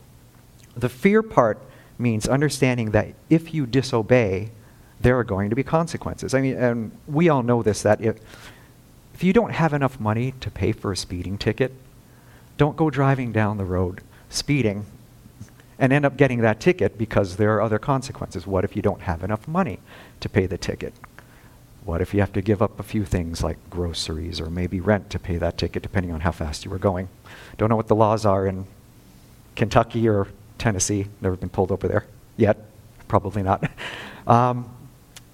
The 0.75 0.89
fear 0.89 1.21
part 1.21 1.59
means 1.99 2.27
understanding 2.27 2.91
that 2.91 3.13
if 3.29 3.53
you 3.53 3.65
disobey, 3.65 4.51
there 4.99 5.17
are 5.17 5.23
going 5.23 5.49
to 5.49 5.55
be 5.55 5.63
consequences. 5.63 6.33
I 6.33 6.41
mean, 6.41 6.57
and 6.57 6.91
we 7.07 7.29
all 7.29 7.43
know 7.43 7.61
this 7.61 7.81
that 7.83 8.01
if, 8.01 8.17
if 9.13 9.23
you 9.23 9.33
don't 9.33 9.51
have 9.51 9.73
enough 9.73 9.99
money 9.99 10.33
to 10.39 10.49
pay 10.49 10.71
for 10.71 10.91
a 10.91 10.97
speeding 10.97 11.37
ticket, 11.37 11.73
don't 12.57 12.75
go 12.75 12.89
driving 12.89 13.31
down 13.31 13.57
the 13.57 13.65
road 13.65 14.01
speeding 14.29 14.85
and 15.79 15.93
end 15.93 16.05
up 16.05 16.17
getting 16.17 16.41
that 16.41 16.59
ticket 16.59 16.97
because 16.97 17.37
there 17.37 17.55
are 17.55 17.61
other 17.61 17.79
consequences. 17.79 18.47
What 18.47 18.63
if 18.63 18.75
you 18.75 18.81
don't 18.81 19.01
have 19.01 19.23
enough 19.23 19.47
money 19.47 19.79
to 20.19 20.29
pay 20.29 20.47
the 20.47 20.57
ticket? 20.57 20.93
What 21.87 22.01
if 22.01 22.13
you 22.13 22.19
have 22.19 22.33
to 22.33 22.41
give 22.41 22.61
up 22.61 22.81
a 22.81 22.83
few 22.83 23.05
things 23.05 23.41
like 23.41 23.57
groceries 23.69 24.41
or 24.41 24.49
maybe 24.49 24.81
rent 24.81 25.09
to 25.11 25.19
pay 25.19 25.37
that 25.37 25.57
ticket, 25.57 25.81
depending 25.81 26.11
on 26.11 26.19
how 26.19 26.33
fast 26.33 26.65
you 26.65 26.69
were 26.69 26.77
going? 26.77 27.07
Don't 27.57 27.69
know 27.69 27.77
what 27.77 27.87
the 27.87 27.95
laws 27.95 28.25
are 28.25 28.45
in 28.45 28.67
Kentucky 29.55 30.09
or 30.09 30.27
Tennessee. 30.57 31.07
Never 31.21 31.37
been 31.37 31.47
pulled 31.47 31.71
over 31.71 31.87
there 31.87 32.05
yet. 32.35 32.57
Probably 33.07 33.41
not. 33.41 33.71
Um, 34.27 34.69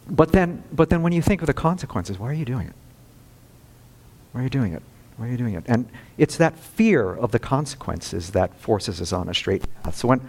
but 0.07 0.31
then, 0.31 0.63
but 0.71 0.91
then 0.91 1.01
when 1.01 1.13
you 1.13 1.23
think 1.23 1.41
of 1.41 1.47
the 1.47 1.53
consequences, 1.55 2.19
why 2.19 2.29
are 2.29 2.33
you 2.33 2.45
doing 2.45 2.67
it? 2.67 2.75
Why 4.31 4.41
are 4.41 4.43
you 4.43 4.51
doing 4.51 4.73
it? 4.73 4.83
Why 5.17 5.25
are 5.25 5.31
you 5.31 5.37
doing 5.37 5.55
it? 5.55 5.63
And 5.65 5.89
it's 6.19 6.37
that 6.37 6.59
fear 6.59 7.11
of 7.11 7.31
the 7.31 7.39
consequences 7.39 8.29
that 8.33 8.55
forces 8.55 9.01
us 9.01 9.11
on 9.11 9.29
a 9.29 9.33
straight 9.33 9.63
path. 9.81 9.95
So 9.95 10.09
when, 10.09 10.21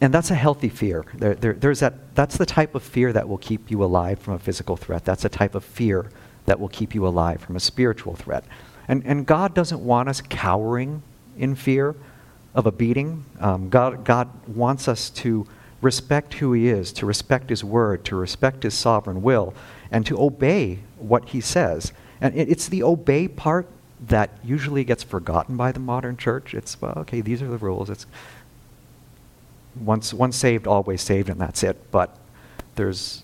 and 0.00 0.12
that's 0.12 0.30
a 0.30 0.34
healthy 0.34 0.68
fear. 0.68 1.04
There, 1.14 1.34
there, 1.34 1.52
there's 1.54 1.80
that, 1.80 2.14
that's 2.14 2.36
the 2.36 2.46
type 2.46 2.74
of 2.74 2.82
fear 2.82 3.12
that 3.12 3.28
will 3.28 3.38
keep 3.38 3.70
you 3.70 3.82
alive 3.82 4.18
from 4.18 4.34
a 4.34 4.38
physical 4.38 4.76
threat. 4.76 5.04
That's 5.04 5.24
a 5.24 5.28
type 5.28 5.54
of 5.54 5.64
fear 5.64 6.10
that 6.44 6.60
will 6.60 6.68
keep 6.68 6.94
you 6.94 7.06
alive 7.06 7.40
from 7.40 7.56
a 7.56 7.60
spiritual 7.60 8.14
threat. 8.14 8.44
And, 8.88 9.02
and 9.04 9.26
God 9.26 9.54
doesn't 9.54 9.80
want 9.80 10.08
us 10.08 10.20
cowering 10.20 11.02
in 11.36 11.54
fear 11.54 11.96
of 12.54 12.66
a 12.66 12.72
beating. 12.72 13.24
Um, 13.40 13.68
God, 13.68 14.04
God 14.04 14.28
wants 14.46 14.86
us 14.86 15.10
to 15.10 15.46
respect 15.80 16.34
who 16.34 16.52
He 16.52 16.68
is, 16.68 16.92
to 16.94 17.06
respect 17.06 17.50
His 17.50 17.64
word, 17.64 18.04
to 18.06 18.16
respect 18.16 18.62
His 18.62 18.74
sovereign 18.74 19.22
will, 19.22 19.54
and 19.90 20.04
to 20.06 20.20
obey 20.20 20.80
what 20.98 21.30
He 21.30 21.40
says. 21.40 21.92
And 22.20 22.34
it, 22.34 22.48
it's 22.48 22.68
the 22.68 22.82
obey 22.82 23.28
part 23.28 23.68
that 24.08 24.30
usually 24.44 24.84
gets 24.84 25.02
forgotten 25.02 25.56
by 25.56 25.72
the 25.72 25.80
modern 25.80 26.16
church. 26.16 26.54
It's, 26.54 26.80
well, 26.80 26.94
okay, 26.98 27.20
these 27.20 27.42
are 27.42 27.48
the 27.48 27.58
rules. 27.58 27.90
It's 27.90 28.06
once, 29.80 30.12
once 30.14 30.36
saved, 30.36 30.66
always 30.66 31.02
saved, 31.02 31.28
and 31.28 31.40
that's 31.40 31.62
it. 31.62 31.90
But 31.90 32.16
there's 32.76 33.22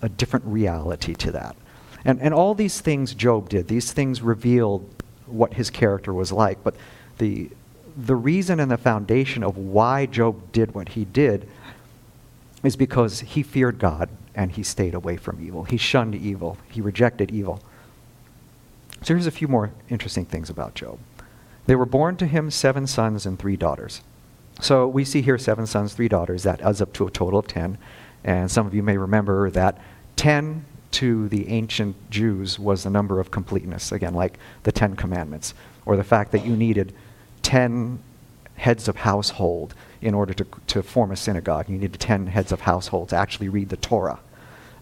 a 0.00 0.08
different 0.08 0.44
reality 0.46 1.14
to 1.14 1.32
that. 1.32 1.56
And, 2.04 2.20
and 2.20 2.34
all 2.34 2.54
these 2.54 2.80
things 2.80 3.14
Job 3.14 3.48
did, 3.48 3.68
these 3.68 3.92
things 3.92 4.22
revealed 4.22 4.88
what 5.26 5.54
his 5.54 5.70
character 5.70 6.12
was 6.12 6.32
like. 6.32 6.62
But 6.64 6.74
the, 7.18 7.50
the 7.96 8.16
reason 8.16 8.60
and 8.60 8.70
the 8.70 8.76
foundation 8.76 9.42
of 9.42 9.56
why 9.56 10.06
Job 10.06 10.52
did 10.52 10.74
what 10.74 10.90
he 10.90 11.04
did 11.04 11.48
is 12.62 12.76
because 12.76 13.20
he 13.20 13.42
feared 13.42 13.78
God 13.78 14.08
and 14.34 14.52
he 14.52 14.62
stayed 14.62 14.94
away 14.94 15.16
from 15.16 15.44
evil. 15.44 15.64
He 15.64 15.76
shunned 15.76 16.14
evil, 16.14 16.58
he 16.68 16.80
rejected 16.80 17.30
evil. 17.30 17.60
So 19.02 19.14
here's 19.14 19.26
a 19.26 19.32
few 19.32 19.48
more 19.48 19.72
interesting 19.88 20.24
things 20.24 20.48
about 20.48 20.74
Job. 20.74 20.98
There 21.66 21.78
were 21.78 21.86
born 21.86 22.16
to 22.16 22.26
him 22.26 22.50
seven 22.50 22.86
sons 22.86 23.26
and 23.26 23.38
three 23.38 23.56
daughters. 23.56 24.00
So 24.62 24.86
we 24.86 25.04
see 25.04 25.22
here 25.22 25.38
seven 25.38 25.66
sons, 25.66 25.92
three 25.92 26.06
daughters. 26.06 26.44
That 26.44 26.60
adds 26.60 26.80
up 26.80 26.92
to 26.94 27.06
a 27.08 27.10
total 27.10 27.40
of 27.40 27.48
ten. 27.48 27.78
And 28.22 28.48
some 28.48 28.64
of 28.64 28.74
you 28.74 28.82
may 28.82 28.96
remember 28.96 29.50
that 29.50 29.80
ten 30.14 30.64
to 30.92 31.28
the 31.28 31.48
ancient 31.48 32.10
Jews 32.10 32.60
was 32.60 32.84
the 32.84 32.90
number 32.90 33.18
of 33.18 33.32
completeness, 33.32 33.90
again, 33.90 34.14
like 34.14 34.38
the 34.62 34.70
Ten 34.70 34.94
Commandments, 34.94 35.54
or 35.84 35.96
the 35.96 36.04
fact 36.04 36.30
that 36.30 36.46
you 36.46 36.56
needed 36.56 36.94
ten 37.42 37.98
heads 38.54 38.86
of 38.86 38.96
household 38.96 39.74
in 40.00 40.14
order 40.14 40.32
to, 40.32 40.46
to 40.68 40.82
form 40.82 41.10
a 41.10 41.16
synagogue. 41.16 41.68
You 41.68 41.78
needed 41.78 41.98
ten 41.98 42.28
heads 42.28 42.52
of 42.52 42.60
household 42.60 43.08
to 43.08 43.16
actually 43.16 43.48
read 43.48 43.68
the 43.68 43.76
Torah. 43.76 44.20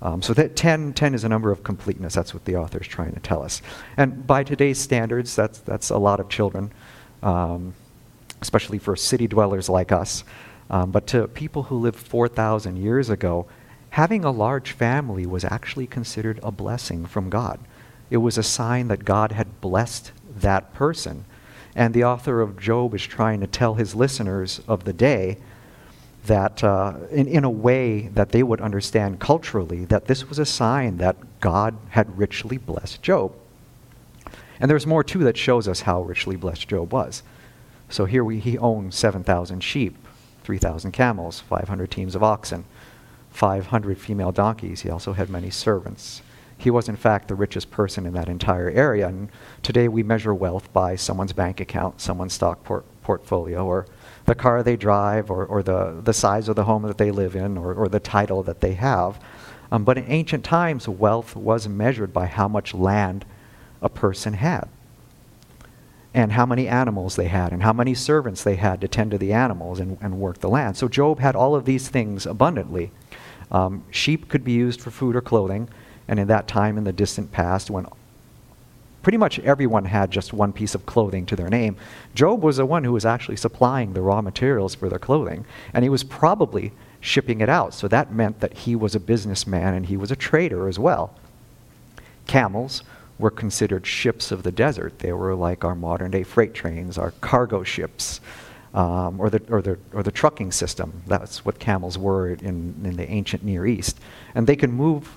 Um, 0.02 0.22
so 0.22 0.32
that 0.34 0.56
10, 0.56 0.94
10 0.94 1.14
is 1.14 1.24
a 1.24 1.28
number 1.28 1.50
of 1.50 1.62
completeness. 1.62 2.14
That's 2.14 2.32
what 2.32 2.46
the 2.46 2.56
author 2.56 2.80
is 2.80 2.86
trying 2.86 3.12
to 3.12 3.20
tell 3.20 3.42
us. 3.42 3.60
And 3.98 4.26
by 4.26 4.44
today's 4.44 4.78
standards, 4.78 5.36
that's, 5.36 5.58
that's 5.58 5.90
a 5.90 5.98
lot 5.98 6.20
of 6.20 6.30
children, 6.30 6.72
um, 7.22 7.74
especially 8.40 8.78
for 8.78 8.96
city 8.96 9.26
dwellers 9.26 9.68
like 9.68 9.92
us. 9.92 10.24
Um, 10.68 10.90
but 10.90 11.06
to 11.08 11.28
people 11.28 11.64
who 11.64 11.78
lived 11.78 11.98
4,000 11.98 12.76
years 12.76 13.10
ago, 13.10 13.46
having 13.90 14.24
a 14.24 14.30
large 14.30 14.72
family 14.72 15.26
was 15.26 15.44
actually 15.44 15.86
considered 15.86 16.38
a 16.42 16.52
blessing 16.52 17.06
from 17.06 17.28
God. 17.28 17.58
It 18.08 18.18
was 18.18 18.38
a 18.38 18.42
sign 18.42 18.88
that 18.88 19.04
God 19.04 19.32
had 19.32 19.60
blessed 19.60 20.12
that 20.36 20.72
person. 20.72 21.24
And 21.74 21.94
the 21.94 22.04
author 22.04 22.40
of 22.40 22.58
Job 22.58 22.94
is 22.94 23.02
trying 23.02 23.40
to 23.40 23.46
tell 23.46 23.74
his 23.74 23.94
listeners 23.94 24.60
of 24.66 24.84
the 24.84 24.92
day 24.92 25.38
that 26.26 26.62
uh, 26.62 26.94
in, 27.10 27.26
in 27.26 27.44
a 27.44 27.50
way 27.50 28.08
that 28.08 28.30
they 28.30 28.42
would 28.42 28.60
understand 28.60 29.20
culturally 29.20 29.84
that 29.86 30.06
this 30.06 30.28
was 30.28 30.38
a 30.38 30.44
sign 30.44 30.98
that 30.98 31.16
God 31.40 31.76
had 31.90 32.18
richly 32.18 32.58
blessed 32.58 33.02
Job. 33.02 33.34
And 34.60 34.70
there's 34.70 34.86
more 34.86 35.02
too 35.02 35.20
that 35.20 35.36
shows 35.36 35.66
us 35.66 35.80
how 35.80 36.02
richly 36.02 36.36
blessed 36.36 36.68
Job 36.68 36.92
was. 36.92 37.22
So 37.90 38.04
here 38.04 38.22
we, 38.22 38.38
he 38.38 38.56
owned 38.56 38.94
7,000 38.94 39.60
sheep, 39.64 39.96
3,000 40.44 40.92
camels, 40.92 41.40
500 41.40 41.90
teams 41.90 42.14
of 42.14 42.22
oxen, 42.22 42.64
500 43.30 43.98
female 43.98 44.30
donkeys. 44.30 44.82
He 44.82 44.90
also 44.90 45.12
had 45.12 45.28
many 45.28 45.50
servants. 45.50 46.22
He 46.56 46.70
was, 46.70 46.88
in 46.88 46.94
fact, 46.94 47.26
the 47.26 47.34
richest 47.34 47.72
person 47.72 48.06
in 48.06 48.12
that 48.12 48.28
entire 48.28 48.70
area. 48.70 49.08
And 49.08 49.28
today 49.64 49.88
we 49.88 50.04
measure 50.04 50.32
wealth 50.32 50.72
by 50.72 50.94
someone's 50.94 51.32
bank 51.32 51.58
account, 51.58 52.00
someone's 52.00 52.32
stock 52.32 52.62
port- 52.62 52.84
portfolio, 53.02 53.66
or 53.66 53.86
the 54.26 54.36
car 54.36 54.62
they 54.62 54.76
drive 54.76 55.28
or, 55.28 55.44
or 55.44 55.60
the, 55.64 56.00
the 56.04 56.12
size 56.12 56.48
of 56.48 56.54
the 56.54 56.64
home 56.64 56.82
that 56.82 56.98
they 56.98 57.10
live 57.10 57.34
in 57.34 57.58
or, 57.58 57.74
or 57.74 57.88
the 57.88 57.98
title 57.98 58.44
that 58.44 58.60
they 58.60 58.74
have. 58.74 59.18
Um, 59.72 59.82
but 59.84 59.98
in 59.98 60.04
ancient 60.06 60.44
times, 60.44 60.88
wealth 60.88 61.34
was 61.34 61.66
measured 61.66 62.12
by 62.12 62.26
how 62.26 62.46
much 62.46 62.72
land 62.72 63.24
a 63.82 63.88
person 63.88 64.34
had 64.34 64.68
and 66.12 66.32
how 66.32 66.44
many 66.44 66.66
animals 66.66 67.16
they 67.16 67.28
had 67.28 67.52
and 67.52 67.62
how 67.62 67.72
many 67.72 67.94
servants 67.94 68.42
they 68.42 68.56
had 68.56 68.80
to 68.80 68.88
tend 68.88 69.10
to 69.12 69.18
the 69.18 69.32
animals 69.32 69.78
and, 69.78 69.96
and 70.00 70.18
work 70.18 70.38
the 70.38 70.48
land. 70.48 70.76
So 70.76 70.88
Job 70.88 71.20
had 71.20 71.36
all 71.36 71.54
of 71.54 71.64
these 71.64 71.88
things 71.88 72.26
abundantly. 72.26 72.90
Um, 73.52 73.84
sheep 73.90 74.28
could 74.28 74.44
be 74.44 74.52
used 74.52 74.80
for 74.80 74.90
food 74.90 75.14
or 75.14 75.20
clothing, 75.20 75.68
and 76.08 76.18
in 76.18 76.28
that 76.28 76.48
time 76.48 76.78
in 76.78 76.84
the 76.84 76.92
distant 76.92 77.30
past, 77.32 77.70
when 77.70 77.86
pretty 79.02 79.18
much 79.18 79.38
everyone 79.40 79.84
had 79.86 80.10
just 80.10 80.32
one 80.32 80.52
piece 80.52 80.74
of 80.74 80.86
clothing 80.86 81.26
to 81.26 81.36
their 81.36 81.48
name. 81.48 81.76
Job 82.14 82.42
was 82.42 82.58
the 82.58 82.66
one 82.66 82.84
who 82.84 82.92
was 82.92 83.06
actually 83.06 83.36
supplying 83.36 83.92
the 83.92 84.02
raw 84.02 84.20
materials 84.20 84.74
for 84.74 84.88
their 84.88 84.98
clothing, 84.98 85.44
and 85.72 85.84
he 85.84 85.88
was 85.88 86.04
probably 86.04 86.72
shipping 87.00 87.40
it 87.40 87.48
out. 87.48 87.72
So 87.72 87.88
that 87.88 88.12
meant 88.12 88.40
that 88.40 88.52
he 88.58 88.76
was 88.76 88.94
a 88.94 89.00
businessman 89.00 89.74
and 89.74 89.86
he 89.86 89.96
was 89.96 90.10
a 90.10 90.16
trader 90.16 90.68
as 90.68 90.78
well. 90.78 91.14
Camels 92.26 92.82
were 93.20 93.30
considered 93.30 93.86
ships 93.86 94.32
of 94.32 94.42
the 94.42 94.52
desert. 94.52 94.98
They 94.98 95.12
were 95.12 95.34
like 95.34 95.64
our 95.64 95.74
modern 95.74 96.10
day 96.10 96.22
freight 96.22 96.54
trains, 96.54 96.98
our 96.98 97.12
cargo 97.20 97.62
ships, 97.62 98.20
um, 98.74 99.20
or, 99.20 99.30
the, 99.30 99.42
or, 99.48 99.62
the, 99.62 99.78
or 99.92 100.02
the 100.02 100.12
trucking 100.12 100.52
system. 100.52 101.02
That's 101.06 101.44
what 101.44 101.58
camels 101.58 101.98
were 101.98 102.30
in, 102.30 102.74
in 102.84 102.96
the 102.96 103.08
ancient 103.10 103.42
Near 103.42 103.66
East. 103.66 103.98
And 104.34 104.46
they 104.46 104.56
could 104.56 104.70
move 104.70 105.10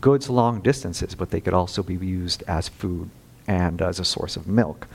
goods 0.00 0.30
long 0.30 0.60
distances, 0.60 1.14
but 1.14 1.30
they 1.30 1.40
could 1.40 1.54
also 1.54 1.82
be 1.82 1.94
used 1.94 2.42
as 2.44 2.68
food 2.68 3.10
and 3.46 3.82
as 3.82 3.98
a 3.98 4.04
source 4.04 4.36
of 4.36 4.46
milk. 4.46 4.86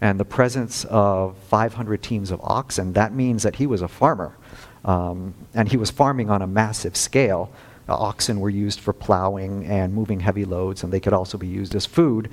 And 0.00 0.20
the 0.20 0.24
presence 0.24 0.84
of 0.84 1.36
500 1.48 2.02
teams 2.02 2.30
of 2.30 2.40
oxen, 2.42 2.92
that 2.92 3.12
means 3.12 3.42
that 3.42 3.56
he 3.56 3.66
was 3.66 3.82
a 3.82 3.88
farmer. 3.88 4.36
Um, 4.84 5.34
and 5.54 5.68
he 5.68 5.76
was 5.76 5.90
farming 5.90 6.30
on 6.30 6.42
a 6.42 6.46
massive 6.46 6.96
scale. 6.96 7.50
Uh, 7.88 7.94
oxen 7.94 8.40
were 8.40 8.50
used 8.50 8.80
for 8.80 8.92
plowing 8.92 9.64
and 9.66 9.92
moving 9.92 10.20
heavy 10.20 10.44
loads, 10.44 10.82
and 10.82 10.92
they 10.92 11.00
could 11.00 11.12
also 11.12 11.36
be 11.36 11.46
used 11.46 11.74
as 11.74 11.86
food. 11.86 12.30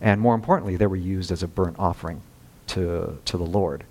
And 0.00 0.20
more 0.20 0.34
importantly, 0.34 0.76
they 0.76 0.86
were 0.86 0.96
used 0.96 1.32
as 1.32 1.42
a 1.42 1.48
burnt 1.48 1.76
offering 1.78 2.22
to, 2.68 3.18
to 3.24 3.36
the 3.36 3.44
Lord. 3.44 3.84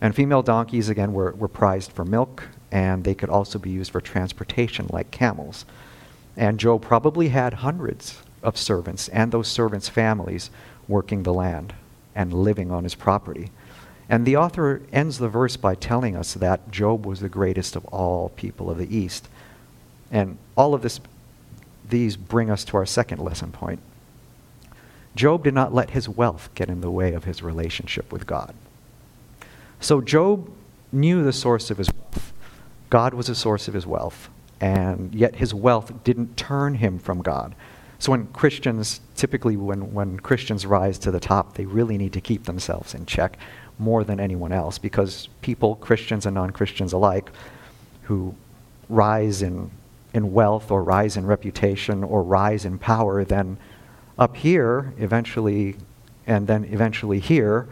And 0.00 0.14
female 0.14 0.42
donkeys, 0.42 0.88
again, 0.88 1.12
were, 1.12 1.32
were 1.32 1.48
prized 1.48 1.92
for 1.92 2.04
milk, 2.04 2.48
and 2.70 3.04
they 3.04 3.14
could 3.14 3.30
also 3.30 3.58
be 3.58 3.70
used 3.70 3.90
for 3.90 4.00
transportation 4.00 4.86
like 4.90 5.10
camels. 5.10 5.64
And 6.36 6.58
Job 6.58 6.82
probably 6.82 7.28
had 7.28 7.54
hundreds 7.54 8.18
of 8.42 8.58
servants 8.58 9.08
and 9.08 9.32
those 9.32 9.48
servants' 9.48 9.88
families 9.88 10.50
working 10.88 11.22
the 11.22 11.32
land 11.32 11.74
and 12.14 12.32
living 12.32 12.70
on 12.70 12.84
his 12.84 12.94
property. 12.94 13.50
And 14.08 14.26
the 14.26 14.36
author 14.36 14.82
ends 14.92 15.18
the 15.18 15.28
verse 15.28 15.56
by 15.56 15.74
telling 15.74 16.14
us 16.14 16.34
that 16.34 16.70
Job 16.70 17.06
was 17.06 17.20
the 17.20 17.28
greatest 17.28 17.74
of 17.74 17.84
all 17.86 18.28
people 18.30 18.70
of 18.70 18.78
the 18.78 18.94
East. 18.94 19.28
And 20.10 20.38
all 20.56 20.74
of 20.74 20.82
this, 20.82 21.00
these 21.88 22.16
bring 22.16 22.50
us 22.50 22.64
to 22.66 22.76
our 22.76 22.86
second 22.86 23.20
lesson 23.20 23.52
point. 23.52 23.80
Job 25.14 25.44
did 25.44 25.54
not 25.54 25.72
let 25.72 25.90
his 25.90 26.08
wealth 26.08 26.50
get 26.54 26.68
in 26.68 26.80
the 26.80 26.90
way 26.90 27.12
of 27.12 27.24
his 27.24 27.42
relationship 27.42 28.12
with 28.12 28.26
God. 28.26 28.54
So 29.80 30.00
Job 30.00 30.50
knew 30.92 31.22
the 31.22 31.32
source 31.32 31.70
of 31.70 31.78
his 31.78 31.92
wealth. 31.92 32.32
God 32.90 33.14
was 33.14 33.26
the 33.26 33.34
source 33.34 33.68
of 33.68 33.74
his 33.74 33.86
wealth, 33.86 34.28
and 34.60 35.14
yet 35.14 35.36
his 35.36 35.54
wealth 35.54 35.92
didn't 36.04 36.36
turn 36.36 36.74
him 36.74 36.98
from 36.98 37.22
God. 37.22 37.54
So 37.98 38.12
when 38.12 38.26
Christians, 38.28 39.00
typically 39.16 39.56
when, 39.56 39.92
when 39.92 40.20
Christians 40.20 40.66
rise 40.66 40.98
to 41.00 41.10
the 41.10 41.20
top, 41.20 41.54
they 41.54 41.64
really 41.64 41.96
need 41.96 42.12
to 42.14 42.20
keep 42.20 42.44
themselves 42.44 42.94
in 42.94 43.06
check 43.06 43.38
more 43.78 44.04
than 44.04 44.20
anyone 44.20 44.52
else 44.52 44.78
because 44.78 45.28
people, 45.42 45.76
Christians 45.76 46.26
and 46.26 46.34
non 46.34 46.50
Christians 46.50 46.92
alike, 46.92 47.30
who 48.02 48.34
rise 48.88 49.42
in, 49.42 49.70
in 50.14 50.32
wealth 50.32 50.70
or 50.70 50.82
rise 50.82 51.16
in 51.18 51.26
reputation 51.26 52.02
or 52.02 52.22
rise 52.22 52.64
in 52.64 52.78
power, 52.78 53.24
then 53.24 53.58
up 54.18 54.36
here, 54.36 54.94
eventually, 54.96 55.76
and 56.26 56.46
then 56.46 56.64
eventually 56.64 57.18
here, 57.18 57.68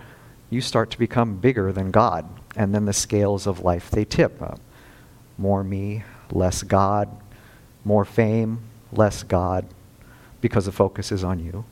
you 0.50 0.60
start 0.60 0.90
to 0.90 0.98
become 0.98 1.36
bigger 1.36 1.72
than 1.72 1.90
God. 1.90 2.28
And 2.56 2.74
then 2.74 2.84
the 2.84 2.92
scales 2.92 3.46
of 3.46 3.60
life, 3.60 3.90
they 3.90 4.04
tip. 4.04 4.42
Uh, 4.42 4.56
more 5.38 5.64
me, 5.64 6.04
less 6.30 6.62
God. 6.62 7.08
More 7.84 8.04
fame, 8.04 8.60
less 8.92 9.22
God 9.22 9.66
because 10.42 10.66
the 10.66 10.72
focus 10.72 11.10
is 11.10 11.24
on 11.24 11.38
you. 11.38 11.64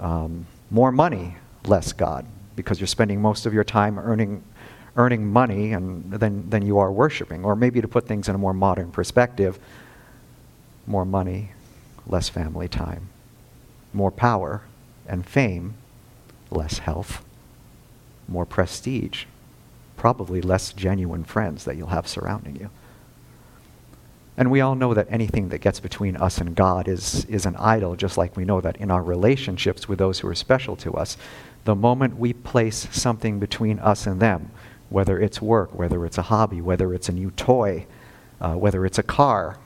Um, 0.00 0.46
more 0.70 0.90
money, 0.90 1.36
less 1.66 1.92
God, 1.92 2.26
because 2.56 2.80
you're 2.80 2.88
spending 2.88 3.22
most 3.22 3.46
of 3.46 3.54
your 3.54 3.62
time 3.62 3.98
earning, 3.98 4.42
earning 4.96 5.24
money 5.24 5.72
and 5.72 6.10
than, 6.10 6.50
than 6.50 6.66
you 6.66 6.78
are 6.78 6.90
worshiping. 6.90 7.44
Or 7.44 7.54
maybe 7.54 7.80
to 7.80 7.86
put 7.86 8.08
things 8.08 8.28
in 8.28 8.34
a 8.34 8.38
more 8.38 8.54
modern 8.54 8.90
perspective, 8.90 9.60
more 10.88 11.04
money, 11.04 11.50
less 12.06 12.28
family 12.28 12.68
time. 12.68 13.08
More 13.92 14.10
power 14.10 14.62
and 15.06 15.26
fame, 15.26 15.74
less 16.50 16.78
health. 16.78 17.24
More 18.26 18.46
prestige, 18.46 19.24
probably 19.96 20.40
less 20.40 20.72
genuine 20.72 21.24
friends 21.24 21.64
that 21.64 21.76
you'll 21.76 21.88
have 21.88 22.08
surrounding 22.08 22.56
you. 22.56 22.70
And 24.36 24.50
we 24.52 24.60
all 24.60 24.76
know 24.76 24.94
that 24.94 25.08
anything 25.10 25.48
that 25.48 25.58
gets 25.58 25.80
between 25.80 26.16
us 26.16 26.38
and 26.38 26.54
God 26.54 26.86
is, 26.86 27.24
is 27.24 27.44
an 27.44 27.56
idol, 27.56 27.96
just 27.96 28.16
like 28.16 28.36
we 28.36 28.44
know 28.44 28.60
that 28.60 28.76
in 28.76 28.90
our 28.90 29.02
relationships 29.02 29.88
with 29.88 29.98
those 29.98 30.20
who 30.20 30.28
are 30.28 30.34
special 30.34 30.76
to 30.76 30.94
us, 30.94 31.16
the 31.64 31.74
moment 31.74 32.18
we 32.18 32.32
place 32.32 32.86
something 32.92 33.40
between 33.40 33.80
us 33.80 34.06
and 34.06 34.20
them, 34.20 34.52
whether 34.90 35.18
it's 35.18 35.42
work, 35.42 35.74
whether 35.74 36.06
it's 36.06 36.18
a 36.18 36.22
hobby, 36.22 36.60
whether 36.60 36.94
it's 36.94 37.08
a 37.08 37.12
new 37.12 37.32
toy, 37.32 37.84
uh, 38.40 38.54
whether 38.54 38.86
it's 38.86 38.98
a 38.98 39.02
car, 39.02 39.58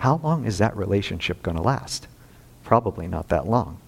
how 0.00 0.18
long 0.22 0.44
is 0.46 0.58
that 0.58 0.76
relationship 0.76 1.42
going 1.42 1.56
to 1.56 1.62
last? 1.62 2.06
Probably 2.64 3.06
not 3.06 3.28
that 3.28 3.46
long. 3.46 3.78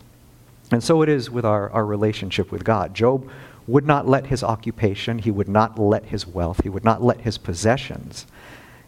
And 0.71 0.85
so 0.85 1.02
it 1.02 1.09
is 1.09 1.31
with 1.31 1.45
our, 1.45 1.71
our 1.71 1.87
relationship 1.87 2.52
with 2.52 2.64
God. 2.64 2.95
Job 2.95 3.31
would 3.66 3.87
not 3.87 4.07
let 4.07 4.26
his 4.26 4.42
occupation, 4.42 5.19
he 5.21 5.31
would 5.31 5.49
not 5.49 5.78
let 5.78 6.07
his 6.07 6.26
wealth, 6.26 6.62
he 6.62 6.69
would 6.69 6.85
not 6.85 7.02
let 7.02 7.23
his 7.23 7.38
possessions 7.38 8.26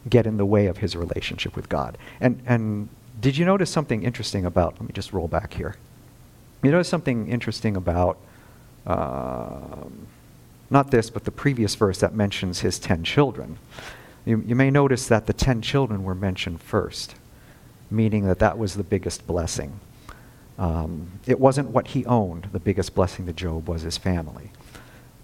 get 0.08 0.26
in 0.26 0.36
the 0.36 0.44
way 0.44 0.66
of 0.66 0.78
his 0.78 0.94
relationship 0.96 1.56
with 1.56 1.68
God. 1.68 1.96
And, 2.20 2.42
and 2.44 2.88
did 3.20 3.38
you 3.38 3.46
notice 3.46 3.70
something 3.70 4.02
interesting 4.02 4.44
about, 4.44 4.74
let 4.74 4.82
me 4.82 4.92
just 4.92 5.12
roll 5.12 5.28
back 5.28 5.54
here. 5.54 5.76
You 6.62 6.70
notice 6.70 6.88
something 6.88 7.28
interesting 7.28 7.76
about, 7.76 8.18
uh, 8.86 9.86
not 10.68 10.90
this, 10.90 11.08
but 11.08 11.24
the 11.24 11.30
previous 11.30 11.74
verse 11.74 12.00
that 12.00 12.14
mentions 12.14 12.60
his 12.60 12.78
ten 12.78 13.02
children. 13.04 13.58
You, 14.24 14.42
you 14.46 14.54
may 14.54 14.70
notice 14.70 15.06
that 15.08 15.26
the 15.26 15.32
ten 15.32 15.60
children 15.60 16.02
were 16.02 16.14
mentioned 16.14 16.60
first, 16.62 17.14
meaning 17.90 18.26
that 18.26 18.38
that 18.38 18.56
was 18.58 18.74
the 18.74 18.82
biggest 18.82 19.26
blessing. 19.26 19.80
Um, 20.58 21.20
it 21.26 21.38
wasn't 21.38 21.70
what 21.70 21.88
he 21.88 22.06
owned. 22.06 22.48
The 22.52 22.60
biggest 22.60 22.94
blessing 22.94 23.26
to 23.26 23.32
Job 23.32 23.68
was 23.68 23.82
his 23.82 23.98
family. 23.98 24.50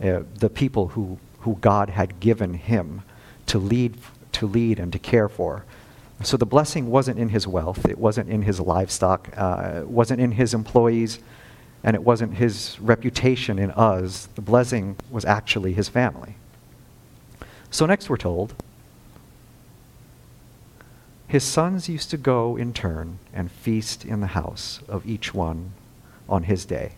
Uh, 0.02 0.22
the 0.38 0.50
people 0.50 0.88
who, 0.88 1.18
who 1.40 1.56
God 1.60 1.90
had 1.90 2.20
given 2.20 2.54
him 2.54 3.02
to 3.46 3.58
lead, 3.58 3.96
to 4.32 4.46
lead 4.46 4.78
and 4.78 4.92
to 4.92 4.98
care 4.98 5.28
for. 5.28 5.64
So 6.22 6.36
the 6.36 6.46
blessing 6.46 6.90
wasn't 6.90 7.18
in 7.18 7.30
his 7.30 7.46
wealth, 7.46 7.86
it 7.86 7.98
wasn't 7.98 8.28
in 8.28 8.42
his 8.42 8.60
livestock, 8.60 9.30
uh, 9.36 9.82
wasn't 9.86 10.20
in 10.20 10.32
his 10.32 10.52
employees, 10.52 11.20
and 11.82 11.94
it 11.94 12.02
wasn't 12.02 12.34
his 12.34 12.78
reputation 12.80 13.58
in 13.58 13.72
Uz. 13.78 14.28
The 14.34 14.42
blessing 14.42 14.96
was 15.10 15.24
actually 15.24 15.72
his 15.72 15.88
family. 15.88 16.34
So 17.70 17.86
next 17.86 18.10
we're 18.10 18.18
told 18.18 18.54
his 21.30 21.44
sons 21.44 21.88
used 21.88 22.10
to 22.10 22.16
go 22.16 22.56
in 22.56 22.72
turn 22.72 23.20
and 23.32 23.52
feast 23.52 24.04
in 24.04 24.20
the 24.20 24.26
house 24.26 24.80
of 24.88 25.06
each 25.06 25.32
one 25.32 25.70
on 26.28 26.42
his 26.42 26.64
day. 26.64 26.94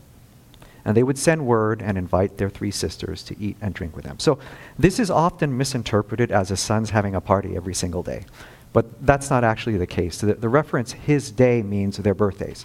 And 0.86 0.96
they 0.96 1.02
would 1.02 1.18
send 1.18 1.46
word 1.46 1.82
and 1.82 1.98
invite 1.98 2.38
their 2.38 2.48
three 2.48 2.70
sisters 2.70 3.22
to 3.24 3.38
eat 3.38 3.58
and 3.60 3.74
drink 3.74 3.94
with 3.94 4.06
them. 4.06 4.18
So 4.18 4.38
this 4.78 4.98
is 4.98 5.10
often 5.10 5.58
misinterpreted 5.58 6.32
as 6.32 6.50
a 6.50 6.56
son's 6.56 6.88
having 6.88 7.14
a 7.14 7.20
party 7.20 7.54
every 7.56 7.74
single 7.74 8.02
day. 8.02 8.24
But 8.72 9.04
that's 9.04 9.28
not 9.28 9.44
actually 9.44 9.76
the 9.76 9.86
case. 9.86 10.16
The, 10.22 10.32
the 10.32 10.48
reference, 10.48 10.92
his 10.92 11.30
day, 11.30 11.60
means 11.60 11.98
their 11.98 12.14
birthdays. 12.14 12.64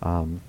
Um, 0.00 0.40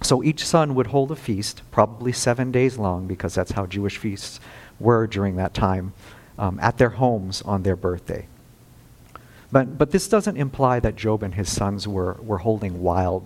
so 0.00 0.22
each 0.22 0.46
son 0.46 0.76
would 0.76 0.86
hold 0.86 1.10
a 1.10 1.16
feast, 1.16 1.62
probably 1.72 2.12
seven 2.12 2.52
days 2.52 2.78
long, 2.78 3.08
because 3.08 3.34
that's 3.34 3.50
how 3.50 3.66
Jewish 3.66 3.98
feasts 3.98 4.38
were 4.78 5.08
during 5.08 5.34
that 5.36 5.54
time, 5.54 5.92
um, 6.38 6.60
at 6.60 6.78
their 6.78 6.90
homes 6.90 7.42
on 7.42 7.64
their 7.64 7.76
birthday. 7.76 8.28
But, 9.52 9.78
but 9.78 9.90
this 9.90 10.08
doesn't 10.08 10.36
imply 10.36 10.80
that 10.80 10.96
Job 10.96 11.22
and 11.22 11.34
his 11.34 11.50
sons 11.50 11.88
were, 11.88 12.14
were 12.22 12.38
holding 12.38 12.82
wild, 12.82 13.24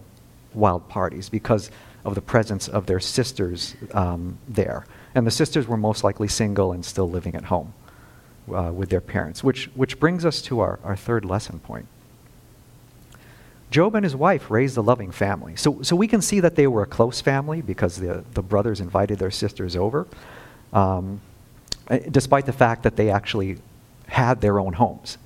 wild 0.54 0.88
parties 0.88 1.28
because 1.28 1.70
of 2.04 2.14
the 2.14 2.22
presence 2.22 2.68
of 2.68 2.86
their 2.86 3.00
sisters 3.00 3.74
um, 3.92 4.38
there. 4.48 4.86
And 5.14 5.26
the 5.26 5.30
sisters 5.30 5.66
were 5.66 5.76
most 5.76 6.02
likely 6.02 6.28
single 6.28 6.72
and 6.72 6.84
still 6.84 7.08
living 7.08 7.34
at 7.34 7.44
home 7.44 7.74
uh, 8.52 8.72
with 8.72 8.88
their 8.88 9.00
parents, 9.00 9.44
which, 9.44 9.66
which 9.74 9.98
brings 10.00 10.24
us 10.24 10.40
to 10.42 10.60
our, 10.60 10.78
our 10.82 10.96
third 10.96 11.24
lesson 11.24 11.58
point. 11.60 11.86
Job 13.70 13.94
and 13.94 14.04
his 14.04 14.14
wife 14.14 14.50
raised 14.50 14.76
a 14.76 14.82
loving 14.82 15.10
family. 15.10 15.56
So, 15.56 15.82
so 15.82 15.96
we 15.96 16.06
can 16.06 16.22
see 16.22 16.40
that 16.40 16.54
they 16.54 16.66
were 16.66 16.82
a 16.82 16.86
close 16.86 17.20
family 17.20 17.60
because 17.60 17.96
the, 17.96 18.24
the 18.34 18.42
brothers 18.42 18.80
invited 18.80 19.18
their 19.18 19.30
sisters 19.30 19.74
over, 19.76 20.06
um, 20.72 21.20
eh, 21.88 22.00
despite 22.10 22.46
the 22.46 22.52
fact 22.52 22.84
that 22.84 22.96
they 22.96 23.10
actually 23.10 23.58
had 24.06 24.40
their 24.40 24.60
own 24.60 24.74
homes 24.74 25.18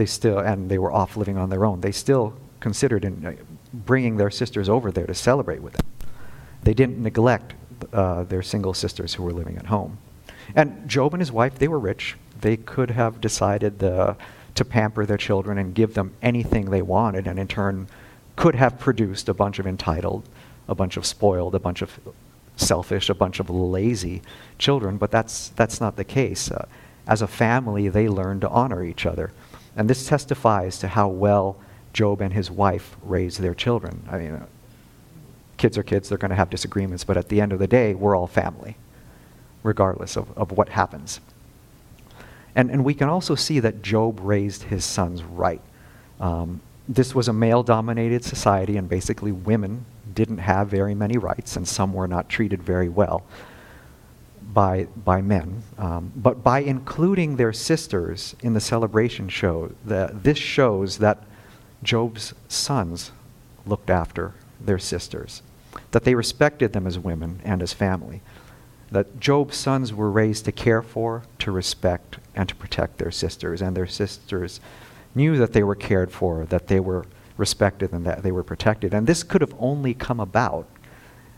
they 0.00 0.06
still, 0.06 0.38
and 0.38 0.70
they 0.70 0.78
were 0.78 0.90
off 0.90 1.18
living 1.18 1.36
on 1.36 1.50
their 1.50 1.66
own, 1.66 1.82
they 1.82 1.92
still 1.92 2.32
considered 2.58 3.04
in, 3.04 3.26
uh, 3.26 3.32
bringing 3.74 4.16
their 4.16 4.30
sisters 4.30 4.66
over 4.66 4.90
there 4.90 5.06
to 5.06 5.14
celebrate 5.14 5.60
with 5.60 5.74
them. 5.74 5.86
They 6.62 6.72
didn't 6.72 7.02
neglect 7.02 7.52
uh, 7.92 8.22
their 8.24 8.40
single 8.40 8.72
sisters 8.72 9.12
who 9.12 9.22
were 9.22 9.34
living 9.34 9.58
at 9.58 9.66
home. 9.66 9.98
And 10.56 10.88
Job 10.88 11.12
and 11.12 11.20
his 11.20 11.30
wife, 11.30 11.56
they 11.58 11.68
were 11.68 11.78
rich. 11.78 12.16
They 12.40 12.56
could 12.56 12.92
have 12.92 13.20
decided 13.20 13.84
uh, 13.84 14.14
to 14.54 14.64
pamper 14.64 15.04
their 15.04 15.18
children 15.18 15.58
and 15.58 15.74
give 15.74 15.92
them 15.92 16.14
anything 16.22 16.70
they 16.70 16.80
wanted, 16.80 17.26
and 17.26 17.38
in 17.38 17.46
turn, 17.46 17.86
could 18.36 18.54
have 18.54 18.78
produced 18.78 19.28
a 19.28 19.34
bunch 19.34 19.58
of 19.58 19.66
entitled, 19.66 20.26
a 20.66 20.74
bunch 20.74 20.96
of 20.96 21.04
spoiled, 21.04 21.54
a 21.54 21.58
bunch 21.58 21.82
of 21.82 22.00
selfish, 22.56 23.10
a 23.10 23.14
bunch 23.14 23.38
of 23.38 23.50
lazy 23.50 24.22
children, 24.56 24.96
but 24.96 25.10
that's, 25.10 25.50
that's 25.50 25.78
not 25.78 25.96
the 25.96 26.04
case. 26.04 26.50
Uh, 26.50 26.64
as 27.06 27.20
a 27.20 27.26
family, 27.26 27.88
they 27.88 28.08
learned 28.08 28.40
to 28.40 28.48
honor 28.48 28.82
each 28.82 29.04
other. 29.04 29.30
And 29.80 29.88
this 29.88 30.06
testifies 30.06 30.78
to 30.80 30.88
how 30.88 31.08
well 31.08 31.56
Job 31.94 32.20
and 32.20 32.34
his 32.34 32.50
wife 32.50 32.98
raised 33.02 33.40
their 33.40 33.54
children. 33.54 34.06
I 34.10 34.18
mean, 34.18 34.32
uh, 34.32 34.44
kids 35.56 35.78
are 35.78 35.82
kids, 35.82 36.10
they're 36.10 36.18
going 36.18 36.28
to 36.28 36.36
have 36.36 36.50
disagreements, 36.50 37.02
but 37.02 37.16
at 37.16 37.30
the 37.30 37.40
end 37.40 37.54
of 37.54 37.60
the 37.60 37.66
day, 37.66 37.94
we're 37.94 38.14
all 38.14 38.26
family, 38.26 38.76
regardless 39.62 40.18
of, 40.18 40.36
of 40.36 40.52
what 40.52 40.68
happens. 40.68 41.20
And, 42.54 42.70
and 42.70 42.84
we 42.84 42.92
can 42.92 43.08
also 43.08 43.34
see 43.34 43.58
that 43.60 43.80
Job 43.80 44.20
raised 44.22 44.64
his 44.64 44.84
sons 44.84 45.22
right. 45.22 45.62
Um, 46.20 46.60
this 46.86 47.14
was 47.14 47.28
a 47.28 47.32
male 47.32 47.62
dominated 47.62 48.22
society, 48.22 48.76
and 48.76 48.86
basically, 48.86 49.32
women 49.32 49.86
didn't 50.12 50.38
have 50.38 50.68
very 50.68 50.94
many 50.94 51.16
rights, 51.16 51.56
and 51.56 51.66
some 51.66 51.94
were 51.94 52.06
not 52.06 52.28
treated 52.28 52.62
very 52.62 52.90
well 52.90 53.22
by, 54.52 54.84
by 55.04 55.20
men. 55.20 55.62
Um, 55.78 56.12
but 56.16 56.42
by 56.42 56.60
including 56.60 57.36
their 57.36 57.52
sisters 57.52 58.34
in 58.42 58.54
the 58.54 58.60
celebration 58.60 59.28
show, 59.28 59.72
the, 59.84 60.10
this 60.12 60.38
shows 60.38 60.98
that 60.98 61.24
Job's 61.82 62.34
sons 62.48 63.12
looked 63.66 63.90
after 63.90 64.34
their 64.60 64.78
sisters, 64.78 65.42
that 65.92 66.04
they 66.04 66.14
respected 66.14 66.72
them 66.72 66.86
as 66.86 66.98
women 66.98 67.40
and 67.44 67.62
as 67.62 67.72
family, 67.72 68.20
that 68.90 69.20
Job's 69.20 69.56
sons 69.56 69.94
were 69.94 70.10
raised 70.10 70.44
to 70.46 70.52
care 70.52 70.82
for, 70.82 71.22
to 71.38 71.52
respect, 71.52 72.18
and 72.34 72.48
to 72.48 72.54
protect 72.56 72.98
their 72.98 73.12
sisters, 73.12 73.62
and 73.62 73.76
their 73.76 73.86
sisters 73.86 74.60
knew 75.14 75.36
that 75.36 75.52
they 75.52 75.62
were 75.62 75.76
cared 75.76 76.10
for, 76.10 76.44
that 76.46 76.66
they 76.66 76.80
were 76.80 77.06
respected, 77.36 77.92
and 77.92 78.04
that 78.04 78.22
they 78.22 78.32
were 78.32 78.42
protected. 78.42 78.92
And 78.92 79.06
this 79.06 79.22
could 79.22 79.40
have 79.40 79.54
only 79.58 79.94
come 79.94 80.20
about 80.20 80.66